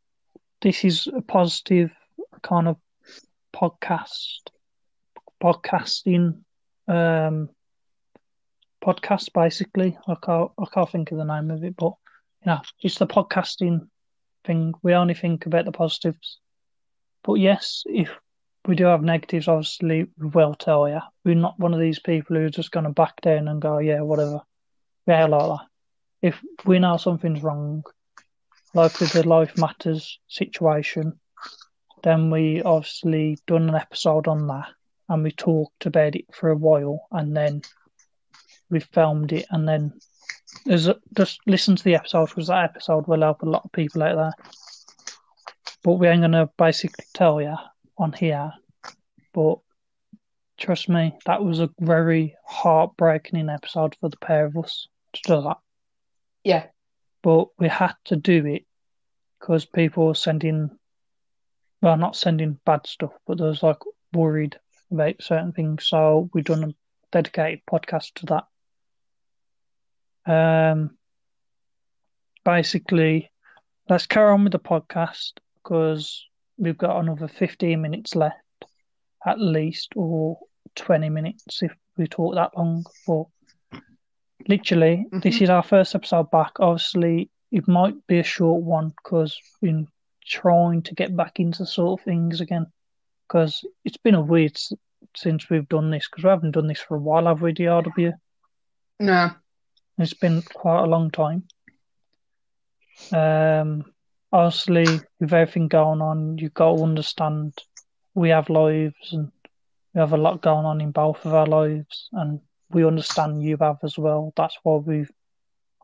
this 0.61 0.85
is 0.85 1.07
a 1.07 1.23
positive 1.23 1.91
kind 2.43 2.69
of 2.69 2.76
podcast, 3.55 4.50
podcasting, 5.43 6.41
um, 6.88 7.49
podcast 8.85 9.33
basically. 9.33 9.99
I 10.07 10.15
can't, 10.23 10.50
I 10.59 10.65
can't 10.73 10.91
think 10.91 11.12
of 11.12 11.19
the 11.19 11.25
name 11.25 11.50
of 11.50 11.65
it, 11.65 11.76
but 11.76 11.93
know, 12.47 12.61
it's 12.83 12.99
the 12.99 13.07
podcasting 13.07 13.88
thing. 14.45 14.75
We 14.83 14.95
only 14.95 15.15
think 15.15 15.47
about 15.47 15.65
the 15.65 15.73
positives. 15.73 16.38
But 17.25 17.35
yes, 17.35 17.83
if 17.87 18.11
we 18.67 18.76
do 18.76 18.85
have 18.85 19.03
negatives, 19.03 19.49
obviously 19.49 20.07
we 20.19 20.29
will 20.29 20.55
tell 20.55 20.88
you. 20.88 21.00
We're 21.25 21.35
not 21.35 21.59
one 21.59 21.75
of 21.75 21.81
these 21.81 21.99
people 21.99 22.37
who 22.37 22.45
are 22.45 22.50
just 22.50 22.71
going 22.71 22.85
to 22.85 22.91
back 22.91 23.21
down 23.21 23.49
and 23.49 23.61
go, 23.61 23.79
yeah, 23.79 24.00
whatever. 24.00 24.41
Yeah, 25.07 25.26
like 25.26 25.59
that. 25.59 25.67
If 26.23 26.41
we 26.65 26.79
know 26.79 26.97
something's 26.97 27.43
wrong, 27.43 27.85
like 28.76 29.00
with 29.00 29.12
the 29.12 29.26
Life 29.26 29.57
Matters 29.57 30.21
situation. 30.29 31.19
Then 32.03 32.31
we 32.31 32.62
obviously 32.62 33.38
done 33.47 33.71
an 33.71 33.75
episode 33.75 34.29
on 34.29 34.47
that 34.49 34.69
and 35.09 35.23
we 35.23 35.33
talked 35.33 35.87
about 35.87 36.15
it 36.15 36.26
for 36.33 36.50
a 36.50 36.57
while 36.57 37.09
and 37.11 37.35
then 37.35 37.62
we 38.69 38.81
filmed 38.81 39.33
it 39.33 39.47
and 39.50 39.67
then 39.67 39.95
there's 40.66 40.88
a, 40.88 40.96
just 41.16 41.40
listen 41.46 41.76
to 41.76 41.85
the 41.85 41.94
episode 41.94 42.28
because 42.28 42.49
that 42.49 42.64
episode 42.64 43.06
will 43.06 43.23
help 43.23 43.42
a 43.42 43.46
lot 43.46 43.64
of 43.64 43.73
people 43.73 44.02
out 44.02 44.16
there. 44.16 44.32
But 45.82 45.92
we 45.94 46.08
ain't 46.08 46.23
gonna 46.23 46.50
basically 46.58 47.04
tell 47.14 47.40
you 47.40 47.56
on 47.96 48.12
here. 48.12 48.52
But 49.32 49.58
trust 50.58 50.88
me, 50.88 51.16
that 51.26 51.44
was 51.44 51.61
a 51.61 51.70
very 51.80 52.37
heartbreaking 52.44 53.49
episode 53.49 53.96
for 54.00 54.08
the 54.08 54.16
pair 54.18 54.46
of 54.46 54.56
us 54.56 54.88
to 55.14 55.23
do 55.23 55.42
that. 55.42 55.58
Yeah. 56.44 56.66
But 57.23 57.49
we 57.58 57.68
had 57.68 57.94
to 58.06 58.16
do 58.16 58.44
it 58.46 58.64
because 59.38 59.64
people 59.64 60.06
were 60.06 60.14
sending, 60.14 60.70
well, 61.82 61.96
not 61.96 62.16
sending 62.16 62.58
bad 62.64 62.87
stuff, 62.87 63.12
but 63.26 63.38
there 63.38 63.49
was 63.49 63.62
like 63.62 63.78
worried 64.12 64.58
about 64.90 65.23
certain 65.23 65.52
things. 65.52 65.87
So 65.87 66.30
we've 66.32 66.44
done 66.44 66.64
a 66.64 66.75
dedicated 67.12 67.61
podcast 67.70 68.14
to 68.16 68.26
that. 68.26 68.44
Um, 70.26 70.97
basically, 72.45 73.30
let's 73.88 74.06
carry 74.06 74.30
on 74.33 74.45
with 74.45 74.52
the 74.52 74.59
podcast 74.59 75.33
because 75.62 76.26
we've 76.59 76.78
got 76.78 76.99
another 77.00 77.28
15 77.28 77.80
minutes 77.80 78.14
left 78.14 78.37
at 79.25 79.40
least, 79.40 79.92
or 79.97 80.38
20 80.76 81.09
minutes 81.09 81.62
if 81.62 81.75
we 81.97 82.06
talk 82.06 82.35
that 82.35 82.56
long. 82.56 82.85
But 83.06 83.25
literally, 84.49 85.06
Mhm. 85.12 85.23
this 85.23 85.40
is 85.40 85.50
our 85.50 85.62
first 85.62 85.95
episode 85.95 86.30
back. 86.30 86.52
Obviously, 86.61 87.30
it 87.50 87.66
might 87.66 88.06
be 88.06 88.18
a 88.18 88.23
short 88.25 88.62
one 88.62 88.90
because 88.90 89.40
we've 89.61 89.73
been 89.73 89.88
trying 90.25 90.83
to 90.83 90.95
get 90.95 91.16
back 91.16 91.40
into 91.40 91.66
sort 91.66 92.00
of 92.00 92.04
things 92.04 92.40
again. 92.40 92.66
Because 93.26 93.64
it's 93.85 93.97
been 93.97 94.14
a 94.14 94.21
weird 94.23 94.52
s- 94.52 94.73
since 95.16 95.50
we've 95.50 95.68
done 95.68 95.90
this 95.90 96.09
because 96.09 96.23
we 96.25 96.30
haven't 96.30 96.52
done 96.52 96.68
this 96.68 96.80
for 96.80 96.97
a 96.97 97.00
while, 97.00 97.26
have 97.26 97.42
we, 97.42 97.52
DRW? 97.52 98.12
No. 99.00 99.30
It's 99.99 100.15
been 100.15 100.43
quite 100.43 100.83
a 100.83 100.87
long 100.87 101.11
time. 101.11 101.45
Um, 103.12 103.85
obviously, 104.33 104.85
with 105.21 105.33
everything 105.33 105.69
going 105.69 106.03
on, 106.03 106.38
you've 106.38 106.55
got 106.55 106.76
to 106.76 106.83
understand 106.83 107.55
we 108.15 108.31
have 108.31 108.50
lives 108.50 109.12
and 109.12 109.31
we 109.95 110.00
have 110.00 110.12
a 110.12 110.19
lot 110.19 110.43
going 110.43 110.67
on 110.67 110.81
in 110.81 110.91
both 110.91 111.25
of 111.25 111.33
our 111.33 111.47
lives, 111.47 112.09
and 112.12 112.41
we 112.71 112.85
understand 112.85 113.43
you 113.43 113.57
have 113.61 113.79
as 113.83 113.97
well. 113.97 114.33
That's 114.37 114.57
why 114.62 114.76
we've 114.76 115.11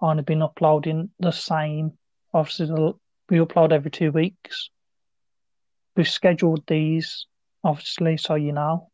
only 0.02 0.22
been 0.22 0.42
uploading 0.42 1.10
the 1.18 1.30
same. 1.30 1.92
Obviously, 2.34 2.94
we 3.30 3.38
upload 3.38 3.72
every 3.72 3.90
two 3.90 4.12
weeks. 4.12 4.68
We've 5.96 6.08
scheduled 6.08 6.66
these, 6.66 7.26
obviously, 7.64 8.18
so 8.18 8.34
you 8.34 8.52
know. 8.52 8.90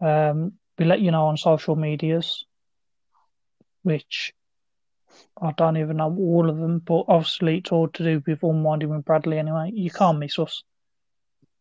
Um, 0.00 0.52
we 0.78 0.84
let 0.84 1.00
you 1.00 1.10
know 1.10 1.26
on 1.26 1.36
social 1.36 1.76
medias, 1.76 2.44
which 3.82 4.32
I 5.42 5.52
don't 5.52 5.76
even 5.76 5.96
know 5.96 6.14
all 6.16 6.48
of 6.48 6.58
them, 6.58 6.78
but 6.78 7.04
obviously 7.08 7.58
it's 7.58 7.72
all 7.72 7.88
to 7.88 8.04
do 8.04 8.22
with 8.26 8.42
Unwinding 8.42 8.90
with 8.90 9.04
Bradley 9.04 9.38
anyway. 9.38 9.70
You 9.72 9.90
can't 9.90 10.18
miss 10.18 10.38
us. 10.38 10.62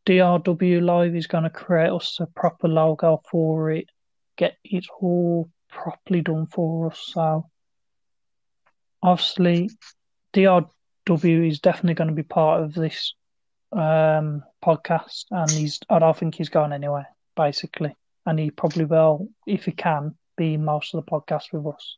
DRW 0.06 0.82
Live 0.82 1.16
is 1.16 1.28
going 1.28 1.44
to 1.44 1.50
create 1.50 1.92
us 1.92 2.20
a 2.20 2.28
proper 2.28 2.68
logo 2.68 3.22
for 3.30 3.72
it, 3.72 3.90
get 4.38 4.58
it 4.64 4.86
all 5.00 5.50
properly 5.70 6.22
done 6.22 6.48
for 6.48 6.92
us. 6.92 7.00
So, 7.14 7.50
obviously, 9.02 9.70
DRW 10.34 11.48
is 11.48 11.60
definitely 11.60 11.96
going 11.96 12.10
to 12.10 12.16
be 12.16 12.24
part 12.24 12.64
of 12.64 12.74
this 12.74 13.14
um, 13.72 14.44
podcast, 14.64 15.26
and 15.32 15.50
he's 15.52 15.80
I 15.90 16.00
don't 16.00 16.18
think 16.18 16.36
he's 16.36 16.50
going 16.50 16.74
anywhere, 16.74 17.08
basically. 17.36 17.96
And 18.26 18.40
he 18.40 18.52
probably 18.52 18.86
will, 18.86 19.30
if 19.48 19.66
he 19.66 19.72
can, 19.72 20.16
be 20.38 20.58
most 20.58 20.94
of 20.94 21.04
the 21.04 21.12
podcast 21.12 21.52
with 21.52 21.66
us 21.74 21.98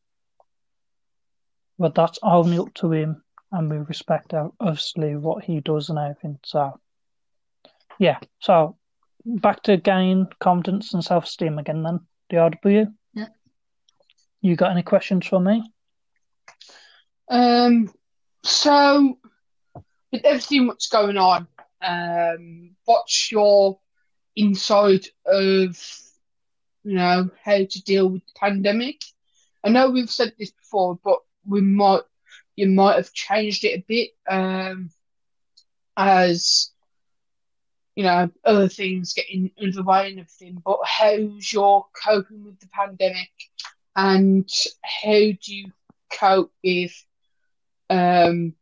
but 1.79 1.95
that's 1.95 2.19
only 2.23 2.57
up 2.57 2.73
to 2.75 2.91
him, 2.91 3.23
and 3.51 3.69
we 3.69 3.77
respect 3.77 4.33
obviously 4.33 5.15
what 5.15 5.43
he 5.43 5.59
does 5.59 5.89
and 5.89 5.99
everything. 5.99 6.39
So, 6.43 6.79
yeah. 7.99 8.19
So 8.39 8.77
back 9.25 9.63
to 9.63 9.77
gain 9.77 10.27
confidence 10.39 10.93
and 10.93 11.03
self 11.03 11.25
esteem 11.25 11.59
again. 11.59 11.83
Then 11.83 11.99
DRW. 12.31 12.93
Yeah. 13.13 13.27
You 14.41 14.55
got 14.55 14.71
any 14.71 14.83
questions 14.83 15.27
for 15.27 15.39
me? 15.39 15.63
Um, 17.29 17.91
so 18.43 19.17
with 20.11 20.25
everything 20.25 20.67
what's 20.67 20.87
going 20.87 21.17
on, 21.17 21.47
um, 21.81 22.75
what's 22.85 23.31
your 23.31 23.79
insight 24.35 25.07
of 25.25 25.77
you 26.83 26.95
know 26.95 27.29
how 27.43 27.57
to 27.57 27.83
deal 27.83 28.09
with 28.09 28.25
the 28.25 28.33
pandemic? 28.39 29.01
I 29.63 29.69
know 29.69 29.89
we've 29.91 30.09
said 30.09 30.33
this 30.37 30.51
before, 30.51 30.99
but 31.03 31.19
we 31.47 31.61
might 31.61 32.01
you 32.55 32.67
might 32.67 32.95
have 32.95 33.13
changed 33.13 33.63
it 33.65 33.79
a 33.79 33.85
bit 33.87 34.09
um, 34.29 34.89
as 35.97 36.71
you 37.95 38.03
know 38.03 38.29
other 38.45 38.67
things 38.67 39.13
getting 39.13 39.51
in 39.57 39.71
the 39.71 39.83
way 39.83 40.09
and 40.09 40.19
everything. 40.19 40.61
But 40.63 40.79
how's 40.85 41.51
your 41.51 41.85
coping 42.05 42.43
with 42.43 42.59
the 42.59 42.67
pandemic, 42.67 43.29
and 43.95 44.49
how 44.83 45.11
do 45.11 45.55
you 45.55 45.71
cope 46.11 46.51
with 46.63 46.93
um, 47.89 48.53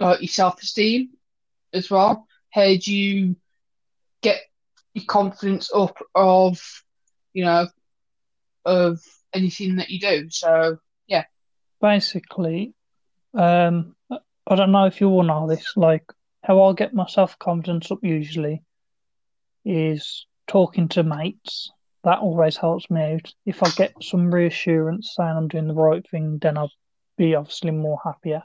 like 0.00 0.20
your 0.20 0.28
self 0.28 0.62
esteem 0.62 1.10
as 1.72 1.90
well? 1.90 2.26
How 2.50 2.74
do 2.76 2.94
you 2.94 3.36
get 4.22 4.40
your 4.94 5.04
confidence 5.06 5.70
up 5.74 5.96
of 6.14 6.60
you 7.32 7.44
know 7.44 7.66
of 8.64 9.00
anything 9.32 9.76
that 9.76 9.90
you 9.90 10.00
do? 10.00 10.28
So 10.30 10.78
Basically, 11.80 12.74
um, 13.34 13.94
I 14.10 14.56
don't 14.56 14.72
know 14.72 14.86
if 14.86 15.00
you 15.00 15.08
all 15.08 15.22
know 15.22 15.48
this. 15.48 15.76
Like 15.76 16.04
how 16.42 16.62
I 16.62 16.72
get 16.74 16.94
my 16.94 17.06
self 17.06 17.38
confidence 17.38 17.90
up 17.90 17.98
usually 18.02 18.62
is 19.64 20.26
talking 20.46 20.88
to 20.88 21.02
mates. 21.02 21.70
That 22.04 22.18
always 22.18 22.56
helps 22.56 22.90
me 22.90 23.14
out. 23.14 23.32
If 23.46 23.62
I 23.62 23.70
get 23.70 23.94
some 24.02 24.32
reassurance 24.32 25.14
saying 25.16 25.36
I'm 25.36 25.48
doing 25.48 25.68
the 25.68 25.74
right 25.74 26.06
thing, 26.10 26.38
then 26.40 26.58
I'll 26.58 26.70
be 27.16 27.34
obviously 27.34 27.70
more 27.70 27.98
happier. 28.04 28.42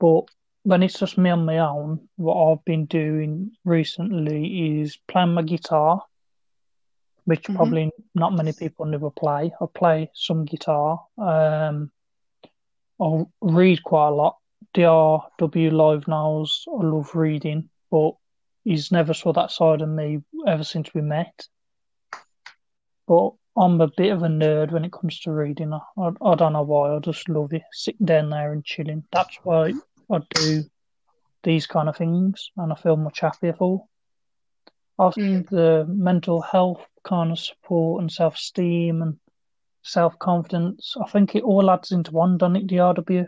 But 0.00 0.24
when 0.64 0.82
it's 0.82 0.98
just 0.98 1.16
me 1.16 1.30
on 1.30 1.44
my 1.44 1.58
own, 1.58 2.08
what 2.16 2.34
I've 2.34 2.64
been 2.64 2.86
doing 2.86 3.52
recently 3.64 4.80
is 4.80 4.98
playing 5.08 5.34
my 5.34 5.42
guitar, 5.42 6.02
which 7.24 7.44
Mhm. 7.44 7.54
probably 7.54 7.92
not 8.14 8.34
many 8.34 8.52
people 8.52 8.86
never 8.86 9.10
play. 9.10 9.52
I 9.60 9.66
play 9.72 10.10
some 10.14 10.44
guitar. 10.44 11.06
Um, 11.16 11.92
I'll 13.00 13.30
read 13.40 13.82
quite 13.82 14.08
a 14.08 14.12
lot. 14.12 14.36
DRW 14.74 15.72
Live 15.72 16.06
knows 16.06 16.64
I 16.68 16.84
love 16.84 17.14
reading, 17.14 17.68
but 17.90 18.12
he's 18.64 18.92
never 18.92 19.14
saw 19.14 19.32
that 19.32 19.50
side 19.50 19.80
of 19.82 19.88
me 19.88 20.20
ever 20.46 20.64
since 20.64 20.92
we 20.94 21.00
met. 21.00 21.48
But 23.08 23.30
I'm 23.56 23.80
a 23.80 23.88
bit 23.96 24.12
of 24.12 24.22
a 24.22 24.28
nerd 24.28 24.70
when 24.70 24.84
it 24.84 24.92
comes 24.92 25.18
to 25.20 25.32
reading. 25.32 25.72
I, 25.72 25.80
I, 25.98 26.10
I 26.22 26.34
don't 26.34 26.52
know 26.52 26.62
why. 26.62 26.94
I 26.94 26.98
just 27.00 27.28
love 27.28 27.52
it, 27.52 27.62
sitting 27.72 28.06
down 28.06 28.30
there 28.30 28.52
and 28.52 28.64
chilling. 28.64 29.04
That's 29.10 29.38
why 29.42 29.72
I 30.12 30.18
do 30.30 30.64
these 31.42 31.66
kind 31.66 31.88
of 31.88 31.96
things, 31.96 32.50
and 32.56 32.72
I 32.72 32.76
feel 32.76 32.96
much 32.96 33.20
happier 33.20 33.54
for. 33.54 33.86
Also, 34.98 35.20
Mm. 35.20 35.48
the 35.48 35.86
mental 35.88 36.42
health 36.42 36.86
kind 37.02 37.32
of 37.32 37.38
support 37.38 38.02
and 38.02 38.12
self 38.12 38.34
esteem 38.36 39.00
and 39.00 39.18
self 39.82 40.18
confidence. 40.18 40.94
I 41.02 41.08
think 41.08 41.34
it 41.34 41.42
all 41.42 41.70
adds 41.70 41.92
into 41.92 42.12
one, 42.12 42.38
doesn't 42.38 42.56
it? 42.56 42.66
DRW 42.66 43.26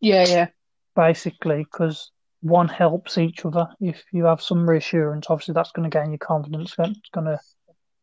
yeah, 0.00 0.26
yeah, 0.26 0.48
basically, 0.94 1.64
because 1.64 2.10
one 2.42 2.68
helps 2.68 3.16
each 3.16 3.44
other. 3.46 3.68
If 3.80 4.02
you 4.12 4.24
have 4.24 4.42
some 4.42 4.68
reassurance, 4.68 5.26
obviously 5.30 5.54
that's 5.54 5.72
going 5.72 5.90
to 5.90 5.98
gain 5.98 6.10
your 6.10 6.18
confidence. 6.18 6.74
It's 6.78 7.10
going 7.10 7.26
to 7.26 7.40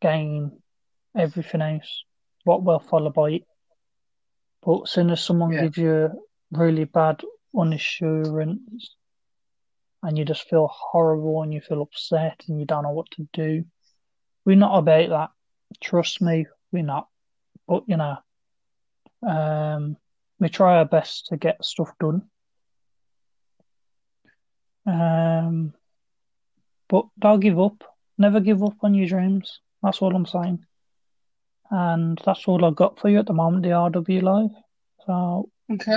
gain 0.00 0.50
everything 1.16 1.62
else. 1.62 2.04
What 2.42 2.64
will 2.64 2.80
follow 2.80 3.10
by 3.10 3.30
it. 3.30 3.42
But 4.64 4.82
as 4.82 4.90
soon 4.90 5.10
as 5.10 5.22
someone 5.22 5.52
Yeah. 5.52 5.62
gives 5.62 5.78
you 5.78 6.26
really 6.50 6.84
bad 6.84 7.22
unassurance, 7.56 8.96
and 10.02 10.18
you 10.18 10.24
just 10.24 10.48
feel 10.48 10.68
horrible 10.72 11.42
and 11.42 11.54
you 11.54 11.60
feel 11.60 11.82
upset 11.82 12.42
and 12.48 12.58
you 12.58 12.66
don't 12.66 12.82
know 12.82 12.90
what 12.90 13.10
to 13.12 13.28
do, 13.32 13.64
we're 14.44 14.56
not 14.56 14.76
about 14.76 15.08
that. 15.10 15.30
Trust 15.80 16.20
me, 16.20 16.46
we're 16.72 16.82
not. 16.82 17.06
But 17.72 17.84
you 17.86 17.96
know, 17.96 18.18
um, 19.26 19.96
we 20.38 20.50
try 20.50 20.76
our 20.76 20.84
best 20.84 21.28
to 21.28 21.38
get 21.38 21.64
stuff 21.64 21.90
done. 21.98 22.20
Um, 24.84 25.72
but 26.90 27.06
don't 27.18 27.40
give 27.40 27.58
up. 27.58 27.82
Never 28.18 28.40
give 28.40 28.62
up 28.62 28.76
on 28.82 28.92
your 28.92 29.06
dreams. 29.08 29.60
That's 29.82 30.02
all 30.02 30.14
I'm 30.14 30.26
saying. 30.26 30.66
And 31.70 32.20
that's 32.26 32.46
all 32.46 32.62
I've 32.62 32.76
got 32.76 33.00
for 33.00 33.08
you 33.08 33.20
at 33.20 33.26
the 33.26 33.32
moment, 33.32 33.64
DRW 33.64 34.20
Live. 34.20 34.50
So 35.06 35.48
okay. 35.72 35.96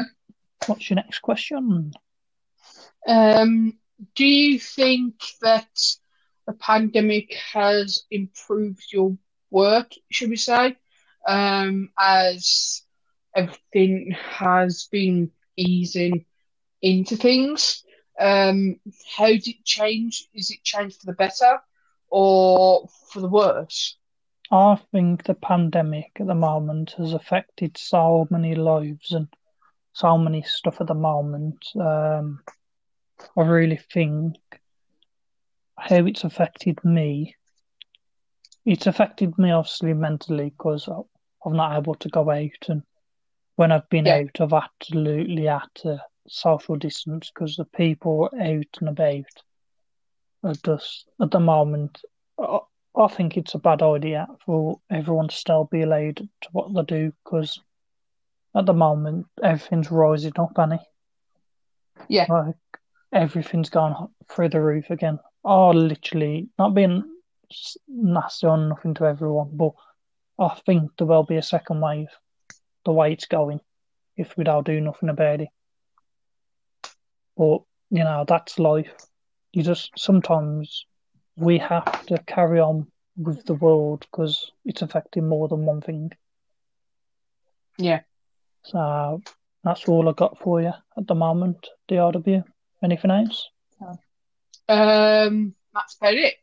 What's 0.67 0.89
your 0.89 0.95
next 0.95 1.19
question? 1.19 1.91
Um, 3.05 3.77
do 4.15 4.25
you 4.25 4.59
think 4.61 5.15
that 5.41 5.67
the 6.47 6.53
pandemic 6.53 7.33
has 7.51 8.05
improved 8.09 8.85
your 8.93 9.17
work, 9.51 9.91
should 10.09 10.29
we 10.29 10.38
say, 10.38 10.77
um, 11.25 11.89
as 11.99 12.81
everything 13.35 14.15
has 14.19 14.88
been 14.91 15.31
easing 15.55 16.25
into 16.81 17.15
things? 17.15 17.83
Um, 18.19 18.79
how 19.17 19.27
did 19.27 19.47
it 19.47 19.65
change? 19.65 20.27
Is 20.33 20.51
it 20.51 20.63
changed 20.63 20.99
for 21.01 21.07
the 21.07 21.13
better 21.13 21.59
or 22.09 22.88
for 23.11 23.19
the 23.19 23.27
worse? 23.27 23.97
I 24.51 24.79
think 24.91 25.23
the 25.23 25.33
pandemic 25.33 26.11
at 26.19 26.27
the 26.27 26.35
moment 26.35 26.91
has 26.97 27.13
affected 27.13 27.77
so 27.77 28.27
many 28.29 28.53
lives 28.55 29.11
and 29.11 29.27
so 29.93 30.17
many 30.17 30.43
stuff 30.43 30.79
at 30.81 30.88
the 30.88 30.93
moment. 30.93 31.65
Um, 31.75 32.41
I 33.35 33.41
really 33.41 33.79
think 33.91 34.35
how 35.77 36.05
it's 36.05 36.23
affected 36.23 36.83
me. 36.85 37.35
It's 38.65 38.88
affected 38.88 39.38
me 39.38 39.51
obviously 39.51 39.93
mentally 39.93 40.51
because 40.51 40.88
I'm 41.45 41.55
not 41.55 41.77
able 41.77 41.95
to 41.95 42.10
go 42.10 42.29
out, 42.29 42.69
and 42.69 42.84
when 43.55 43.71
I've 43.71 43.88
been 43.89 44.05
Yeah. 44.05 44.17
out, 44.17 44.41
I've 44.41 44.53
absolutely 44.53 45.45
had 45.45 45.67
to 45.75 46.01
social 46.27 46.75
distance 46.75 47.31
because 47.34 47.55
the 47.55 47.65
people 47.65 48.29
out 48.34 48.77
and 48.79 48.89
about 48.89 49.25
are 50.43 50.55
just 50.63 51.08
at 51.21 51.31
the 51.31 51.39
moment. 51.39 52.01
I, 52.39 52.60
I 52.97 53.08
think 53.08 53.38
it's 53.38 53.53
a 53.53 53.60
bad 53.60 53.81
idea 53.81 54.27
for 54.45 54.79
everyone 54.89 55.27
to 55.27 55.36
still 55.36 55.65
be 55.65 55.81
allowed 55.81 56.17
to 56.17 56.49
what 56.53 56.73
they 56.73 56.84
do 56.84 57.13
because 57.23 57.60
at 58.55 58.65
the 58.65 58.73
moment 58.73 59.27
everything's 59.43 59.91
rising 59.91 60.34
up, 60.39 60.58
Annie. 60.58 60.79
Yeah. 62.08 62.25
Like 62.29 62.55
everything's 63.12 63.69
gone 63.69 64.10
through 64.29 64.49
the 64.49 64.62
roof 64.62 64.89
again. 64.89 65.19
Oh, 65.43 65.69
literally, 65.71 66.49
not 66.58 66.73
being 66.73 67.03
nasty 67.88 68.47
on 68.47 68.69
nothing 68.69 68.93
to 68.95 69.05
everyone, 69.05 69.49
but 69.53 69.73
I 70.38 70.60
think 70.65 70.91
there 70.98 71.08
will 71.08 71.24
be 71.24 71.38
a 71.38 71.41
second 71.41 71.82
wave 71.82 72.10
the 72.84 72.91
way 72.91 73.13
it's 73.13 73.26
going 73.26 73.62
if 74.17 74.38
we 74.38 74.43
don't 74.43 74.65
do 74.65 74.80
nothing 74.80 75.10
about 75.10 75.41
it. 75.41 75.50
But, 77.38 77.62
you 77.89 78.04
know, 78.04 78.26
that's 78.28 78.60
life. 78.60 78.93
You 79.52 79.63
just 79.63 79.91
sometimes 79.98 80.86
we 81.36 81.58
have 81.60 82.06
to 82.08 82.17
carry 82.26 82.60
on 82.60 82.88
with 83.17 83.45
the 83.45 83.54
world 83.54 84.06
because 84.12 84.52
it's 84.65 84.82
affecting 84.82 85.28
more 85.28 85.48
than 85.48 85.65
one 85.65 85.82
thing. 85.82 86.12
Yeah. 87.78 88.02
So 88.63 89.21
that's 89.63 89.88
all 89.88 90.10
I 90.10 90.13
got 90.13 90.39
for 90.39 90.62
you 90.62 90.74
at 90.98 91.08
the 91.08 91.15
moment, 91.15 91.67
DRW. 91.89 92.43
Anything 92.84 93.12
else? 93.12 93.50
Um, 94.67 95.56
that's 95.74 95.95
about 95.95 96.13
it. 96.15 96.36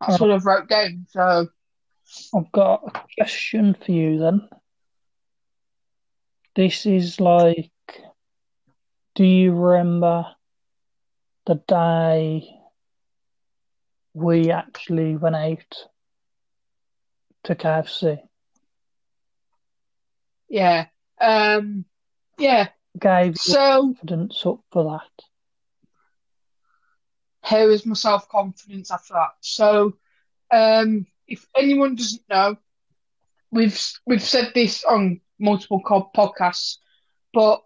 That's 0.00 0.20
what 0.20 0.30
I've 0.30 0.44
wrote 0.44 0.68
down. 0.68 1.06
So, 1.10 1.48
I've 2.34 2.50
got 2.52 2.82
a 2.86 3.00
question 3.18 3.74
for 3.74 3.92
you 3.92 4.18
then. 4.18 4.48
This 6.54 6.86
is 6.86 7.20
like, 7.20 7.70
do 9.14 9.24
you 9.24 9.52
remember 9.52 10.24
the 11.46 11.54
day 11.68 12.48
we 14.14 14.50
actually 14.50 15.16
went 15.16 15.36
out 15.36 15.74
to 17.44 17.54
KFC? 17.54 18.18
yeah. 20.48 20.86
Um, 21.20 21.84
yeah. 22.38 22.68
Gave 22.98 23.36
So, 23.36 23.94
confidence 23.96 24.44
up 24.46 24.60
for 24.70 24.84
that. 24.84 25.24
how 27.42 27.68
is 27.68 27.86
my 27.86 27.94
self 27.94 28.28
confidence 28.28 28.90
after 28.90 29.14
that? 29.14 29.32
So, 29.40 29.94
um, 30.50 31.06
if 31.26 31.46
anyone 31.56 31.94
doesn't 31.96 32.22
know, 32.28 32.56
we've 33.50 33.80
we've 34.06 34.22
said 34.22 34.52
this 34.54 34.84
on 34.84 35.20
multiple 35.38 35.80
podcasts, 36.14 36.78
but 37.32 37.62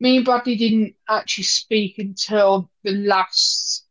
me 0.00 0.16
and 0.16 0.24
Bradley 0.24 0.56
didn't 0.56 0.94
actually 1.08 1.44
speak 1.44 1.98
until 1.98 2.70
the 2.82 2.92
last 2.92 3.86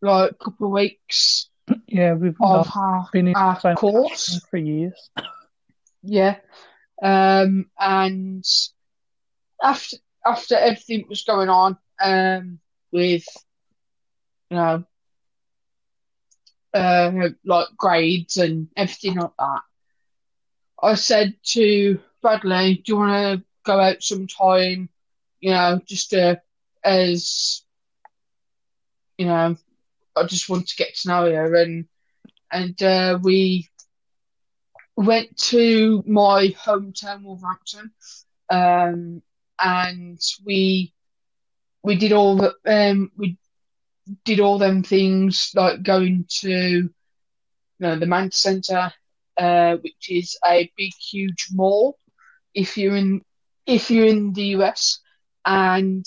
like 0.00 0.38
couple 0.38 0.66
of 0.66 0.72
weeks 0.72 1.48
Yeah, 1.86 2.14
we've 2.14 2.36
of 2.40 2.68
our, 2.76 3.08
been 3.12 3.28
in 3.28 3.36
our 3.36 3.74
course. 3.74 4.40
for 4.50 4.56
years. 4.56 5.10
Yeah. 6.02 6.36
Um, 7.00 7.66
and 7.78 8.44
after 9.62 9.96
after 10.26 10.56
everything 10.56 11.04
was 11.08 11.22
going 11.22 11.48
on, 11.48 11.78
um, 12.02 12.58
with 12.90 13.24
you 14.50 14.56
know, 14.56 14.84
uh, 16.74 17.10
like 17.44 17.68
grades 17.76 18.36
and 18.36 18.68
everything 18.76 19.16
like 19.16 19.30
that, 19.38 19.60
I 20.82 20.94
said 20.94 21.34
to 21.52 21.98
Bradley, 22.22 22.76
"Do 22.84 22.92
you 22.92 22.96
want 22.98 23.40
to 23.40 23.44
go 23.64 23.80
out 23.80 24.02
sometime? 24.02 24.88
You 25.40 25.50
know, 25.50 25.80
just 25.86 26.10
to, 26.10 26.40
as 26.84 27.62
you 29.18 29.26
know, 29.26 29.56
I 30.16 30.24
just 30.24 30.48
want 30.48 30.68
to 30.68 30.76
get 30.76 30.94
to 30.96 31.08
know 31.08 31.26
you." 31.26 31.56
And 31.56 31.86
and 32.50 32.82
uh, 32.82 33.18
we 33.22 33.68
went 34.96 35.36
to 35.36 36.02
my 36.06 36.48
hometown, 36.64 37.22
Wolverhampton, 37.24 37.92
um, 38.50 39.22
and 39.60 40.20
we 40.44 40.92
we 41.82 41.96
did 41.96 42.12
all 42.12 42.36
the 42.36 42.54
um, 42.66 43.10
we 43.16 43.38
did 44.24 44.40
all 44.40 44.58
them 44.58 44.82
things 44.82 45.50
like 45.54 45.82
going 45.82 46.26
to 46.40 46.50
you 46.50 46.90
know 47.80 47.96
the 47.96 48.06
Mander 48.06 48.32
Centre, 48.32 48.92
uh, 49.38 49.76
which 49.76 50.10
is 50.10 50.36
a 50.46 50.70
big 50.76 50.92
huge 51.10 51.48
mall 51.52 51.98
if 52.54 52.76
you're 52.76 52.96
in 52.96 53.22
if 53.66 53.90
you're 53.90 54.06
in 54.06 54.32
the 54.32 54.46
US, 54.56 55.00
and 55.46 56.04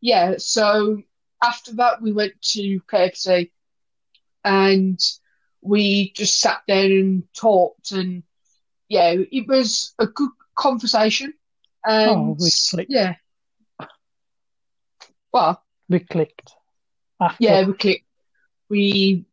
yeah, 0.00 0.34
so 0.38 1.02
after 1.42 1.74
that 1.76 2.00
we 2.02 2.12
went 2.12 2.40
to 2.42 2.80
KFC, 2.90 3.50
and 4.44 4.98
we 5.60 6.12
just 6.12 6.40
sat 6.40 6.62
down 6.66 6.90
and 6.90 7.22
talked, 7.34 7.92
and 7.92 8.22
yeah, 8.88 9.14
it 9.30 9.46
was 9.46 9.94
a 9.98 10.06
good 10.06 10.30
conversation, 10.56 11.32
and 11.84 12.10
Oh, 12.10 12.36
we 12.38 12.50
clicked. 12.70 12.90
yeah, 12.90 13.14
well. 15.32 15.62
We 15.88 16.00
clicked. 16.00 16.52
After 17.20 17.36
Yeah, 17.44 17.64
we. 17.66 18.04
We 18.68 19.24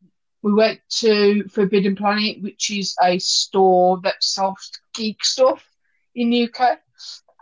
we 0.44 0.54
went 0.54 0.80
to 1.00 1.48
Forbidden 1.50 1.96
Planet, 1.96 2.42
which 2.42 2.70
is 2.70 2.96
a 3.04 3.18
store 3.20 4.00
that 4.04 4.24
sells 4.24 4.72
geek 4.94 5.26
stuff 5.26 5.68
in 6.14 6.30
the 6.30 6.44
UK. 6.50 6.80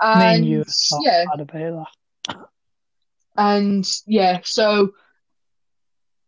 And 0.02 0.46
you 0.46 0.64
yeah, 1.02 1.26
bad 1.26 1.42
about 1.42 1.88
that. 2.28 2.48
and 3.36 3.88
yeah, 4.08 4.40
so 4.44 4.94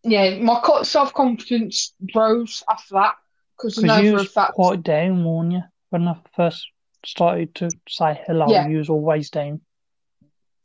yeah, 0.03 0.37
my 0.39 0.61
self 0.83 1.13
confidence 1.13 1.93
rose 2.13 2.63
after 2.69 2.95
that 2.95 3.15
because 3.57 3.77
I 3.83 3.87
know 3.87 3.97
you 4.01 4.11
for 4.11 4.15
a 4.17 4.19
was 4.19 4.31
fact, 4.31 4.53
quite 4.53 4.83
down, 4.83 5.23
weren't 5.23 5.53
you? 5.53 5.63
When 5.89 6.07
I 6.07 6.17
first 6.35 6.67
started 7.05 7.55
to 7.55 7.69
say 7.87 8.21
hello, 8.27 8.47
Yeah. 8.51 8.67
you 8.67 8.77
was 8.77 8.89
always 8.89 9.29
down. 9.29 9.61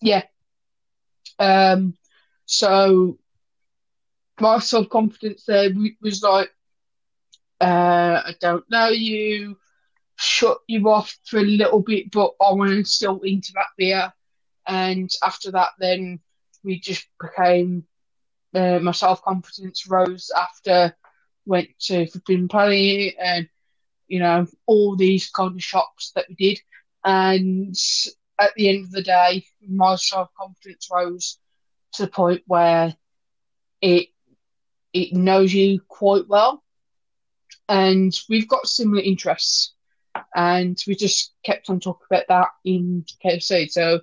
yeah. 0.01 0.25
Um, 1.39 1.97
so 2.47 3.19
my 4.41 4.59
self 4.59 4.89
confidence 4.89 5.45
there 5.47 5.71
was 6.01 6.23
like, 6.23 6.51
uh, 7.61 8.23
I 8.27 8.35
don't 8.41 8.69
know 8.71 8.89
you, 8.89 9.57
shut 10.17 10.59
you 10.67 10.89
off 10.91 11.17
for 11.25 11.39
a 11.39 11.43
little 11.43 11.83
bit, 11.83 12.11
but 12.11 12.33
I 12.41 12.53
want 12.53 12.87
still 12.87 13.21
interact 13.23 13.71
with 13.79 13.89
you. 13.89 14.03
And 14.67 15.11
after 15.23 15.51
that, 15.53 15.71
then 15.79 16.21
we 16.63 16.79
just 16.81 17.07
became, 17.21 17.87
uh, 18.55 18.79
my 18.81 18.93
self 18.93 19.23
confidence 19.23 19.87
rose 19.89 20.31
after 20.37 20.95
went 21.47 21.71
to 21.81 22.07
Forbidden 22.07 22.49
Planet 22.49 23.15
and, 23.19 23.49
you 24.09 24.21
know, 24.21 24.47
all 24.67 24.97
these 24.97 25.31
kind 25.31 25.55
of 25.55 25.63
shops 25.63 26.13
that 26.15 26.27
we 26.29 26.35
did. 26.35 26.61
And 27.05 27.75
at 28.39 28.55
the 28.57 28.69
end 28.69 28.85
of 28.85 28.93
the 28.93 29.03
day, 29.03 29.47
my 29.67 29.97
self 29.97 30.29
confidence 30.39 30.89
rose 30.93 31.39
to 31.95 32.05
the 32.05 32.11
point 32.11 32.43
where 32.47 32.95
it 33.81 34.10
it 34.93 35.13
knows 35.13 35.53
you 35.53 35.81
quite 35.89 36.27
well, 36.29 36.63
and 37.69 38.19
we've 38.29 38.49
got 38.49 38.67
similar 38.67 39.03
interests, 39.03 39.75
and 40.35 40.79
we 40.87 40.95
just 40.95 41.33
kept 41.45 41.71
on 41.71 41.81
talking 41.81 42.07
about 42.11 42.25
that 42.29 42.49
in 42.65 43.05
KFC. 43.25 43.71
So, 43.71 44.01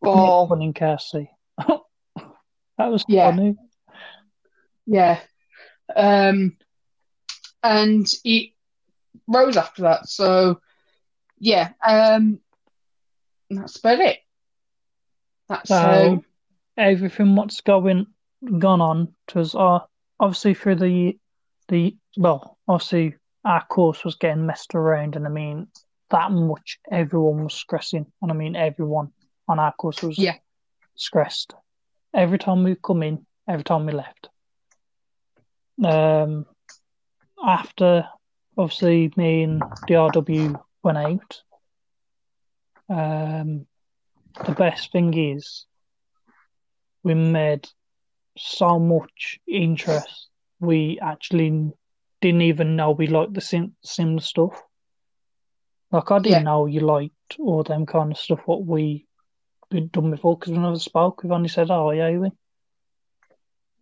well, 0.00 0.48
One 0.48 0.62
in 0.62 0.72
KFC. 0.72 1.28
that 1.58 2.86
was 2.90 3.04
Yeah. 3.06 3.30
funny. 3.30 3.56
yeah, 4.86 5.20
um, 5.94 6.56
and 7.62 8.06
it 8.24 8.50
rose 9.26 9.56
after 9.56 9.82
that. 9.82 10.08
So, 10.08 10.60
yeah, 11.38 11.70
um, 11.86 12.40
that's 13.50 13.76
about 13.78 14.00
it. 14.00 14.18
That's 15.48 15.68
So 15.68 15.76
how. 15.78 16.22
everything 16.76 17.34
what's 17.36 17.60
going 17.60 18.06
gone 18.58 18.80
on 18.80 19.14
was 19.34 19.54
uh, 19.54 19.80
obviously 20.18 20.54
through 20.54 20.76
the 20.76 21.18
the 21.68 21.96
well, 22.16 22.58
obviously 22.66 23.14
our 23.44 23.64
course 23.66 24.04
was 24.04 24.16
getting 24.16 24.46
messed 24.46 24.74
around, 24.74 25.16
and 25.16 25.26
I 25.26 25.30
mean 25.30 25.68
that 26.10 26.32
much 26.32 26.78
everyone 26.90 27.44
was 27.44 27.54
stressing, 27.54 28.06
and 28.22 28.30
I 28.30 28.34
mean 28.34 28.56
everyone 28.56 29.12
on 29.48 29.58
our 29.58 29.72
course 29.72 30.02
was 30.02 30.18
Yeah. 30.18 30.36
stressed. 30.96 31.54
Every 32.14 32.38
time 32.38 32.64
we 32.64 32.74
come 32.74 33.02
in, 33.02 33.26
every 33.48 33.64
time 33.64 33.86
we 33.86 33.92
left. 33.92 34.28
Um, 35.84 36.46
after 37.42 38.06
obviously 38.58 39.12
me 39.16 39.44
and 39.44 39.62
DRW 39.88 40.60
went 40.82 40.98
out, 40.98 41.42
um, 42.88 43.66
the 44.44 44.52
best 44.52 44.92
thing 44.92 45.14
is 45.16 45.66
we 47.02 47.14
made 47.14 47.68
so 48.40 48.78
much 48.78 49.38
interest. 49.48 50.28
We 50.60 50.98
actually 51.00 51.72
didn't 52.20 52.42
even 52.42 52.76
know 52.76 52.90
we 52.92 53.06
liked 53.06 53.34
the 53.34 53.40
sim, 53.40 53.76
sim 53.82 54.18
stuff. 54.18 54.62
Like 55.92 56.10
I 56.10 56.18
didn't 56.18 56.30
Yeah. 56.30 56.42
know 56.44 56.66
you 56.66 56.80
liked 56.80 57.38
all 57.38 57.62
them 57.62 57.86
kind 57.86 58.12
of 58.12 58.18
stuff 58.18 58.40
what 58.46 58.64
we 58.64 59.06
we'd 59.70 59.92
done 59.92 60.10
before 60.10 60.36
because 60.38 60.52
we 60.52 60.58
never 60.58 60.78
spoke. 60.78 61.22
We've 61.22 61.32
only 61.32 61.48
said, 61.48 61.70
"Oh 61.70 61.90
yeah, 61.90 62.16
we," 62.16 62.30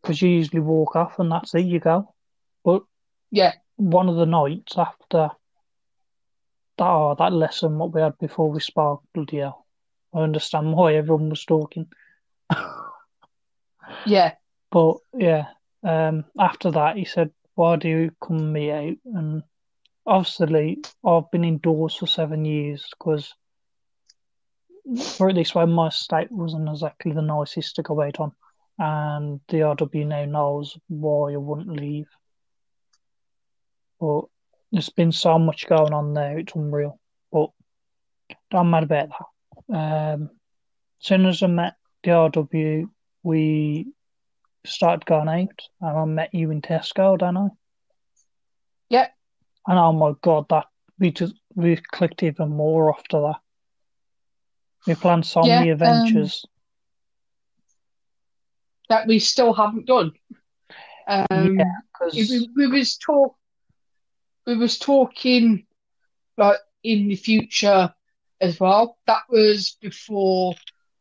because 0.03 0.21
you 0.23 0.29
usually 0.29 0.61
walk 0.61 0.97
off 0.97 1.19
and 1.19 1.31
that's 1.31 1.55
it. 1.55 1.67
You 1.67 1.81
go. 1.81 2.15
But 2.65 2.83
Yeah. 3.31 3.53
one 3.77 4.09
of 4.09 4.17
the 4.17 4.27
nights 4.27 4.77
after 4.79 5.31
that, 6.79 6.87
oh, 6.87 7.15
that 7.19 7.33
lesson 7.33 7.79
what 7.79 7.93
we 7.93 8.01
had 8.01 8.19
before 8.19 8.51
we 8.51 8.61
spoke, 8.61 9.03
bloody 9.15 9.39
hell. 9.39 9.67
I 10.15 10.21
understand 10.21 10.73
why 10.73 10.95
everyone 10.95 11.29
was 11.31 11.45
talking. 11.45 11.87
Yeah. 14.07 14.35
But 14.71 14.99
yeah, 15.15 15.47
um, 15.83 16.25
after 16.39 16.71
that, 16.73 16.97
he 16.97 17.05
said, 17.05 17.33
"Why 17.55 17.77
do 17.77 17.89
you 17.89 18.11
come 18.21 18.53
me 18.53 18.71
out?" 18.71 18.97
And 19.05 19.43
obviously, 20.07 20.79
I've 21.05 21.31
been 21.31 21.45
indoors 21.45 21.95
for 21.95 22.07
seven 22.07 22.45
years 22.45 22.87
because, 22.91 23.35
or 25.19 25.29
at 25.29 25.37
least 25.37 25.55
when 25.55 25.71
my 25.71 25.89
state 25.89 26.31
wasn't 26.31 26.69
exactly 26.69 27.13
the 27.13 27.23
nicest 27.23 27.77
to 27.77 27.83
go 27.83 28.03
out 28.03 28.21
on, 28.21 28.33
and 28.79 29.41
DRW 29.49 30.07
now 30.07 30.25
knows 30.27 30.79
why 30.89 31.33
I 31.33 31.37
wouldn't 31.37 31.69
leave. 31.69 32.09
But 34.01 34.27
there's 34.71 34.91
been 34.91 35.13
so 35.13 35.39
much 35.39 35.67
going 35.67 35.95
on 35.95 36.13
there; 36.13 36.39
it's 36.39 36.55
unreal. 36.55 37.01
But 37.33 37.51
I'm 38.53 38.71
mad 38.71 38.85
about 38.85 39.09
that. 39.09 39.75
Um, 39.75 40.31
as 41.01 41.07
soon 41.07 41.27
as 41.27 41.43
I 41.43 41.47
met 41.47 41.75
DRW, 42.05 42.91
we 43.23 43.87
started 44.67 45.07
going 45.07 45.29
out, 45.29 45.61
and 45.81 45.99
I 45.99 46.05
met 46.05 46.35
you 46.35 46.51
in 46.51 46.63
Tesco, 46.63 47.19
didn't 47.19 47.37
I? 47.37 47.49
Yeah. 48.89 49.09
And 49.67 49.79
oh 49.79 49.93
my 49.93 50.13
god, 50.23 50.47
that 50.51 50.67
we 50.99 51.11
just 51.11 51.35
we 51.55 51.77
clicked 51.77 52.23
even 52.23 52.51
more 52.51 52.93
after 52.93 53.21
that. 53.21 53.41
We 54.87 54.95
planned 54.95 55.27
so 55.27 55.43
Yeah, 55.43 55.59
many 55.59 55.71
um, 55.71 55.73
adventures. 55.73 56.45
That 58.89 59.07
we 59.07 59.19
still 59.19 59.53
haven't 59.53 59.87
done. 59.87 60.13
Um, 61.07 61.59
yeah, 61.59 61.65
because 61.93 62.15
we, 62.15 62.49
we 62.57 62.67
was 62.67 62.97
talk 62.97 63.37
we 64.47 64.57
was 64.57 64.79
talking 64.79 65.67
like 66.37 66.59
in 66.83 67.09
the 67.09 67.17
future 67.17 67.93
as 68.41 68.59
well. 68.59 68.97
That 69.07 69.23
was 69.29 69.77
before 69.81 70.55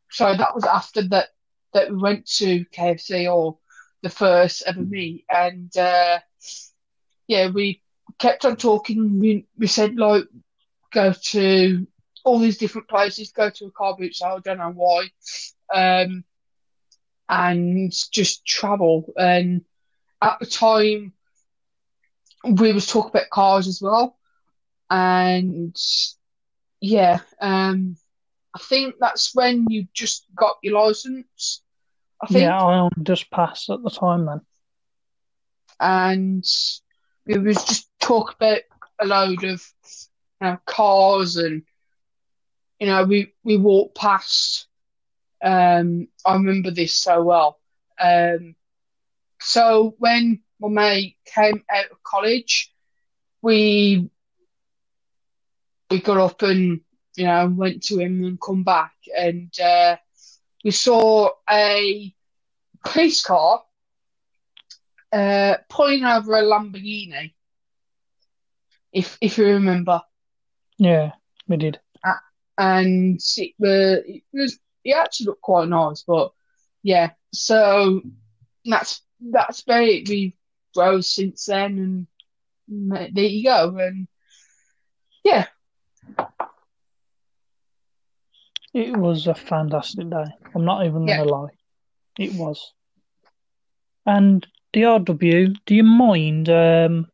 sorry, 0.10 0.38
that 0.38 0.54
was 0.56 0.65
after 0.65 1.08
that 1.10 1.30
that 1.74 1.90
we 1.92 1.98
went 1.98 2.26
to 2.38 2.66
KFC 2.72 3.28
or 3.28 3.58
the 4.04 4.10
first 4.10 4.64
ever 4.68 4.82
meet 4.82 5.26
and 5.30 5.76
uh 5.78 6.20
yeah, 7.28 7.50
we 7.50 7.82
kept 8.20 8.46
on 8.46 8.56
talking. 8.58 9.20
We 9.20 9.46
we 9.58 9.68
said 9.68 9.96
like 9.96 10.26
go 10.94 11.14
to 11.14 11.88
all 12.24 12.40
these 12.40 12.58
different 12.58 12.88
places, 12.88 13.32
go 13.32 13.50
to 13.50 13.66
a 13.66 13.72
car 13.72 13.96
boot 13.98 14.16
sale, 14.16 14.40
don't 14.44 14.58
know 14.58 14.74
why. 14.76 15.10
Um 15.74 16.24
and 17.30 17.92
just 18.12 18.46
travel 18.46 19.12
and 19.18 19.64
at 20.22 20.40
the 20.40 20.46
time 20.46 21.14
we 22.44 22.72
was 22.74 22.88
talking 22.88 23.10
about 23.12 23.30
cars 23.30 23.68
as 23.68 23.82
well 23.82 24.18
and 24.90 25.76
yeah 26.82 27.20
um 27.42 27.96
I 28.58 28.60
think 28.60 28.96
that's 29.00 29.36
when 29.36 29.67
you 29.70 29.88
just 29.93 30.26
got 30.36 30.58
your 30.63 30.82
license 30.82 31.62
I 32.22 32.28
think 32.28 32.41
yeah, 32.41 32.60
I 32.60 32.80
only 32.80 33.04
just 33.04 33.30
passed 33.30 33.70
at 33.70 33.84
the 33.84 33.91
time 33.91 34.26
then. 34.26 34.41
and 35.80 36.43
we 37.28 37.38
was 37.38 37.63
just 37.63 37.89
talk 38.00 38.34
about 38.34 38.62
a 39.00 39.06
load 39.06 39.43
of 39.43 39.63
you 40.41 40.48
know, 40.48 40.58
cars 40.65 41.38
and 41.38 41.63
you 42.80 42.88
know 42.88 43.04
we 43.04 43.34
we 43.43 43.58
walked 43.58 43.96
past 43.96 44.67
um 45.43 46.08
I 46.26 46.34
remember 46.34 46.72
this 46.72 46.93
so 46.98 47.24
well 47.24 47.60
um 48.02 48.56
so 49.39 49.96
when 50.00 50.41
my 50.60 50.70
mate 50.70 51.17
came 51.26 51.63
out 51.70 51.91
of 51.91 52.04
college 52.04 52.74
we 53.41 54.10
we 55.91 56.00
got 56.02 56.17
up 56.17 56.41
and 56.41 56.82
you 57.18 57.26
know 57.26 57.48
went 57.48 57.84
to 57.84 58.00
him 58.00 58.24
and 58.24 58.40
come 58.40 58.64
back 58.64 58.94
and 59.18 59.52
uh, 59.60 59.98
we 60.64 60.72
saw 60.72 61.30
a 61.50 62.14
police 62.86 63.24
car 63.24 63.64
uh, 65.12 65.56
pulling 65.70 66.04
over 66.04 66.34
a 66.36 66.44
Lamborghini 66.44 67.34
if 68.94 69.18
if 69.22 69.38
you 69.38 69.46
remember. 69.46 70.02
Yeah, 70.78 71.14
we 71.48 71.58
did. 71.58 71.80
and 72.58 73.20
it 73.38 73.54
was, 73.60 74.04
it 74.06 74.24
was 74.34 74.60
it 74.84 74.92
actually 74.96 75.28
looked 75.28 75.42
quite 75.42 75.68
nice 75.68 76.04
but 76.08 76.32
yeah 76.84 77.12
so 77.34 78.02
that's 78.66 79.02
that's 79.32 79.62
about 79.62 79.84
it. 79.84 80.10
We 80.10 80.36
drove 80.74 81.06
since 81.06 81.46
then 81.46 82.08
and 82.68 82.92
there 83.16 83.26
you 83.26 83.44
go 83.44 83.78
and 83.78 84.08
yeah 85.24 85.48
It 88.78 88.96
was 88.96 89.26
a 89.26 89.34
fantastic 89.34 90.08
day. 90.10 90.26
I'm 90.54 90.63
not 90.63 90.86
even 90.86 91.08
Yeah. 91.08 91.18
gonna 91.18 91.32
lie. 91.32 91.50
It 92.20 92.34
was. 92.34 92.74
And 94.06 94.46
DRW, 94.74 95.56
do 95.66 95.76
you 95.76 95.84
mind 95.84 96.50
um, 96.50 97.08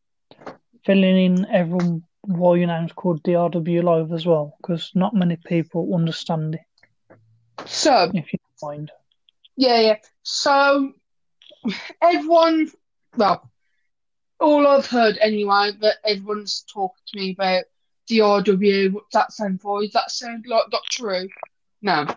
filling 0.86 1.18
in 1.18 1.46
everyone 1.46 2.04
why 2.26 2.56
your 2.58 2.68
name's 2.68 2.92
called 2.92 3.24
DRW 3.24 3.82
Live 3.82 4.12
as 4.12 4.26
well? 4.26 4.58
Because 4.62 4.92
not 4.94 5.14
many 5.14 5.38
people 5.38 5.96
understand 5.96 6.56
it, 6.56 6.62
so 7.66 8.12
if 8.14 8.34
you 8.34 8.40
don't 8.40 8.70
mind. 8.70 8.92
Yeah, 9.56 9.80
yeah. 9.80 9.96
So 10.24 10.92
everyone, 12.02 12.72
well, 13.16 13.50
all 14.40 14.68
I've 14.68 14.88
heard 14.88 15.18
anyway, 15.22 15.72
that 15.80 15.96
everyone's 16.04 16.66
talking 16.74 17.04
to 17.08 17.18
me 17.20 17.32
about 17.32 17.64
DRW. 18.10 18.92
What's 18.92 19.14
that 19.14 19.32
stand 19.32 19.62
for? 19.62 19.82
Is 19.84 19.94
that 19.94 20.12
sound 20.12 20.46
like 20.48 20.70
Doctor 20.72 21.22
Who? 21.22 21.30
No, 21.84 22.08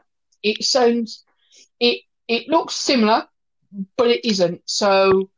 it 0.42 0.64
sounds 0.64 1.24
it 1.80 2.02
it 2.28 2.48
looks 2.48 2.74
similar, 2.74 3.28
but 3.96 4.08
it 4.08 4.24
isn't. 4.24 4.62
So 4.66 5.30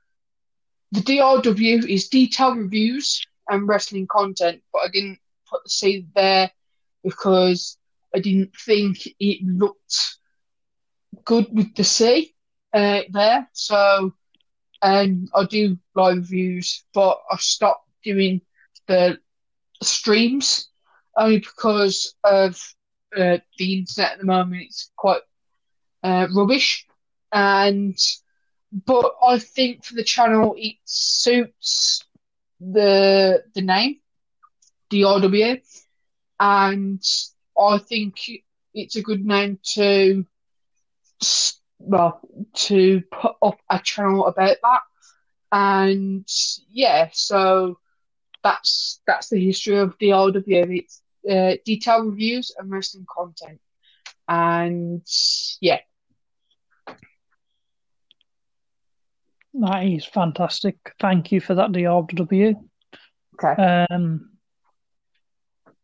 the 0.92 1.00
DRW 1.00 1.84
is 1.88 2.08
detailed 2.08 2.58
reviews 2.58 3.20
and 3.48 3.68
wrestling 3.68 4.06
content, 4.06 4.62
but 4.72 4.80
I 4.80 4.88
didn't 4.92 5.18
put 5.50 5.64
the 5.64 5.70
C 5.70 6.06
there 6.14 6.50
because 7.02 7.78
I 8.14 8.20
didn't 8.20 8.54
think 8.56 9.06
it 9.18 9.42
looked 9.44 10.18
good 11.24 11.46
with 11.52 11.74
the 11.74 11.84
C 11.84 12.34
uh, 12.74 13.02
there. 13.10 13.48
So, 13.52 14.14
and 14.82 15.28
I 15.34 15.44
do 15.44 15.78
live 15.94 16.18
reviews, 16.18 16.84
but 16.94 17.18
I 17.30 17.36
stopped 17.38 17.88
doing 18.04 18.42
the 18.86 19.18
streams 19.82 20.68
only 21.16 21.38
because 21.40 22.14
of 22.24 22.60
uh, 23.16 23.38
the 23.58 23.78
internet 23.78 24.12
at 24.12 24.18
the 24.18 24.24
moment. 24.24 24.62
It's 24.62 24.90
quite 24.96 25.22
uh, 26.02 26.26
rubbish, 26.34 26.86
and 27.32 27.96
but 28.86 29.12
I 29.26 29.38
think 29.38 29.84
for 29.84 29.94
the 29.94 30.04
channel 30.04 30.54
it 30.58 30.76
suits 30.84 32.04
the 32.60 33.42
the 33.54 33.62
name 33.62 33.96
DRW, 34.90 35.60
and 36.40 37.02
I 37.58 37.78
think 37.78 38.16
it's 38.74 38.96
a 38.96 39.02
good 39.02 39.24
name 39.24 39.58
to 39.74 40.24
well 41.78 42.20
to 42.54 43.02
put 43.10 43.36
up 43.42 43.58
a 43.70 43.80
channel 43.82 44.26
about 44.26 44.56
that. 44.62 44.80
And 45.52 46.26
yeah 46.70 47.08
so 47.12 47.78
that's 48.42 49.00
that's 49.06 49.28
the 49.28 49.44
history 49.44 49.78
of 49.78 49.96
RW 49.98 50.78
it's 50.78 51.02
uh, 51.28 51.56
detailed 51.64 52.06
reviews 52.06 52.52
and 52.58 52.70
wrestling 52.70 53.06
content 53.14 53.60
And 54.28 55.06
yeah, 55.60 55.80
That 59.54 59.84
is 59.84 60.04
fantastic. 60.04 60.76
Thank 61.00 61.32
you 61.32 61.40
for 61.40 61.54
that, 61.54 61.72
DRW. 61.72 62.54
okay. 63.34 63.62
Um, 63.90 64.30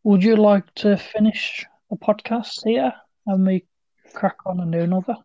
would 0.04 0.22
you 0.22 0.37
like 0.37 0.72
to 0.76 0.96
finish 0.96 1.64
the 1.90 1.96
podcast 1.96 2.64
here 2.64 2.92
and 3.26 3.46
we 3.46 3.64
crack 4.12 4.37
on 4.46 4.61
and 4.61 4.72
do 4.72 4.80
another? 4.80 5.16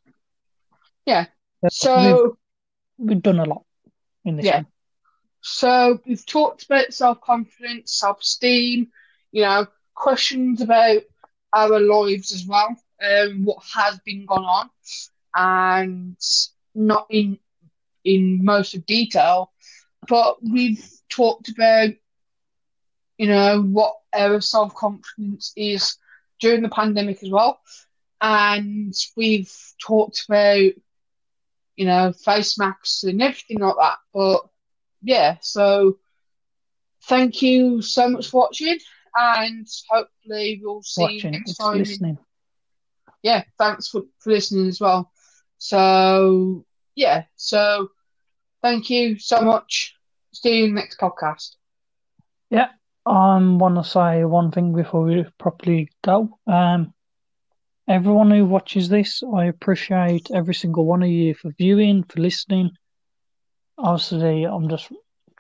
Yeah. 1.06 1.26
we've, 1.62 1.72
So 1.72 2.38
we've 2.98 3.22
done 3.22 3.40
a 3.40 3.46
lot 3.46 3.66
in 4.26 4.38
this 4.38 4.46
Yeah. 4.46 4.56
one. 4.58 4.68
So 5.42 6.00
we've 6.06 6.26
talked 6.26 6.64
about 6.66 6.94
self 6.94 7.22
confidence, 7.22 7.94
self 7.94 8.22
esteem, 8.22 8.92
you 9.32 9.44
know, 9.44 9.68
questions 10.00 10.62
about 10.62 11.02
our 11.54 11.80
lives 11.80 12.34
as 12.34 12.46
well, 12.48 12.76
um, 13.04 13.46
what 13.46 13.64
has 13.76 14.00
been 14.06 14.26
going 14.26 14.44
on, 14.46 14.70
and 15.36 16.18
not 16.76 17.08
in 17.12 17.40
in 18.06 18.44
most 18.44 18.74
of 18.76 18.86
detail, 18.86 19.52
but 20.08 20.38
we've 20.44 20.84
talked 21.10 21.50
about, 21.50 21.90
you 23.18 23.28
know, 23.28 23.62
what 23.62 23.96
our 24.14 24.42
self 24.42 24.74
confidence 24.76 25.54
is 25.56 25.98
during 26.40 26.62
the 26.64 26.70
pandemic 26.70 27.22
as 27.24 27.30
well, 27.30 27.60
and 28.22 28.94
we've 29.18 29.54
talked 29.86 30.26
about, 30.28 30.72
you 31.76 31.86
know, 31.86 32.14
face 32.14 32.58
masks 32.58 33.04
and 33.04 33.22
everything 33.22 33.60
like 33.60 33.76
that, 33.78 33.98
but 34.14 34.42
yeah, 35.02 35.38
so 35.42 35.98
thank 37.04 37.42
you 37.42 37.82
so 37.82 38.10
much 38.10 38.30
for 38.30 38.42
watching, 38.42 38.78
and 39.16 39.68
hopefully 39.90 40.62
we'll 40.64 40.82
see 40.82 41.02
you 41.02 41.08
Watching, 41.16 41.32
next 41.32 41.56
time. 41.56 41.78
listening. 41.78 42.18
Yeah, 43.22 43.44
thanks 43.58 43.88
for, 43.90 44.04
for 44.20 44.32
listening 44.32 44.68
as 44.68 44.80
well. 44.80 45.12
So 45.58 46.66
yeah, 46.96 47.24
so 47.36 47.90
thank 48.62 48.90
you 48.90 49.20
so 49.20 49.42
much. 49.42 49.96
See 50.34 50.60
you 50.60 50.66
in 50.66 50.76
the 50.76 50.82
next 50.82 51.00
podcast. 51.00 51.56
Yeah, 52.50 52.70
I 53.06 53.38
want 53.38 53.76
to 53.76 53.84
say 53.84 54.24
one 54.24 54.52
thing 54.52 54.74
before 54.74 55.04
we 55.04 55.26
properly 55.38 55.90
go. 56.04 56.38
Um, 56.48 56.94
everyone 57.88 58.32
who 58.32 58.46
watches 58.46 58.90
this, 58.90 59.22
I 59.36 59.46
appreciate 59.46 60.30
every 60.32 60.54
single 60.54 60.86
one 60.86 61.04
of 61.04 61.10
you 61.10 61.34
for 61.34 61.52
viewing, 61.58 62.04
for 62.04 62.20
listening. 62.22 62.72
Obviously, 63.78 64.46
I'm 64.46 64.70
just 64.70 64.92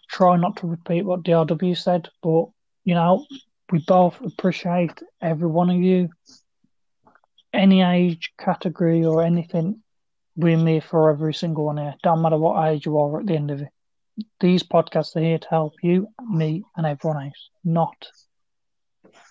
trying 0.10 0.42
not 0.42 0.58
to 0.58 0.68
repeat 0.68 1.06
what 1.06 1.24
DRW 1.24 1.78
said, 1.78 2.10
but 2.22 2.46
you 2.84 2.96
know, 2.96 3.26
we 3.72 3.80
both 3.80 4.20
appreciate 4.22 5.02
every 5.22 5.48
one 5.48 5.70
of 5.70 5.78
you. 5.78 6.10
Any 7.54 7.82
age 7.82 8.32
category 8.40 9.04
or 9.06 9.24
anything, 9.24 9.82
we're 10.36 10.58
here 10.58 10.82
for 10.82 11.12
every 11.12 11.34
single 11.34 11.66
one 11.66 11.78
here. 11.78 11.96
Don't 12.04 12.22
matter 12.22 12.38
what 12.38 12.68
age 12.68 12.86
you 12.86 12.98
are 12.98 13.20
at 13.20 13.26
the 13.26 13.36
end 13.36 13.52
of 13.52 13.62
it. 13.62 13.70
These 14.40 14.64
podcasts 14.64 15.16
are 15.16 15.22
here 15.22 15.40
to 15.40 15.50
help 15.50 15.74
you, 15.82 16.08
me, 16.30 16.64
and 16.76 16.86
everyone 16.86 17.26
else. 17.26 17.50
Not 17.64 18.08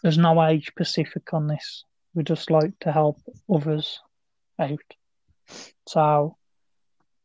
there's 0.03 0.18
no 0.18 0.42
age 0.42 0.66
specific 0.66 1.33
on 1.33 1.48
this. 1.48 1.85
We 2.14 2.22
just 2.22 2.51
like 2.51 2.79
to 2.81 2.92
help 2.92 3.18
others 3.53 4.01
out. 4.59 4.79
So 5.87 6.37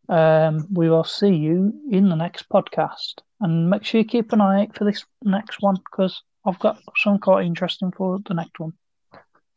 um, 0.10 0.68
we 0.72 0.90
will 0.90 1.04
see 1.04 1.34
you 1.34 1.74
in 1.92 2.10
the 2.10 2.16
next 2.16 2.50
podcast. 2.50 3.22
And 3.40 3.70
make 3.70 3.84
sure 3.84 4.02
you 4.02 4.06
keep 4.06 4.34
an 4.34 4.42
eye 4.42 4.64
out 4.64 4.76
for 4.76 4.86
this 4.86 5.06
next 5.24 5.58
one 5.62 5.76
because 5.76 6.22
I've 6.46 6.60
got 6.60 6.80
some 6.98 7.20
quite 7.20 7.46
interesting 7.46 7.92
for 7.92 8.20
the 8.26 8.34
next 8.34 8.60
one. 8.60 8.74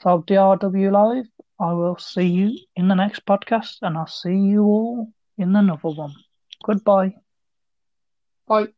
So 0.02 0.22
DRW 0.22 0.92
Live, 0.92 1.26
I 1.58 1.72
will 1.72 1.96
see 1.98 2.26
you 2.26 2.58
in 2.76 2.88
the 2.88 2.94
next 2.94 3.24
podcast 3.24 3.78
and 3.82 3.96
I'll 3.96 4.06
see 4.06 4.36
you 4.36 4.62
all 4.62 5.12
in 5.38 5.56
another 5.56 5.88
one. 5.88 6.14
Goodbye. 6.64 7.14
Bye. 8.46 8.68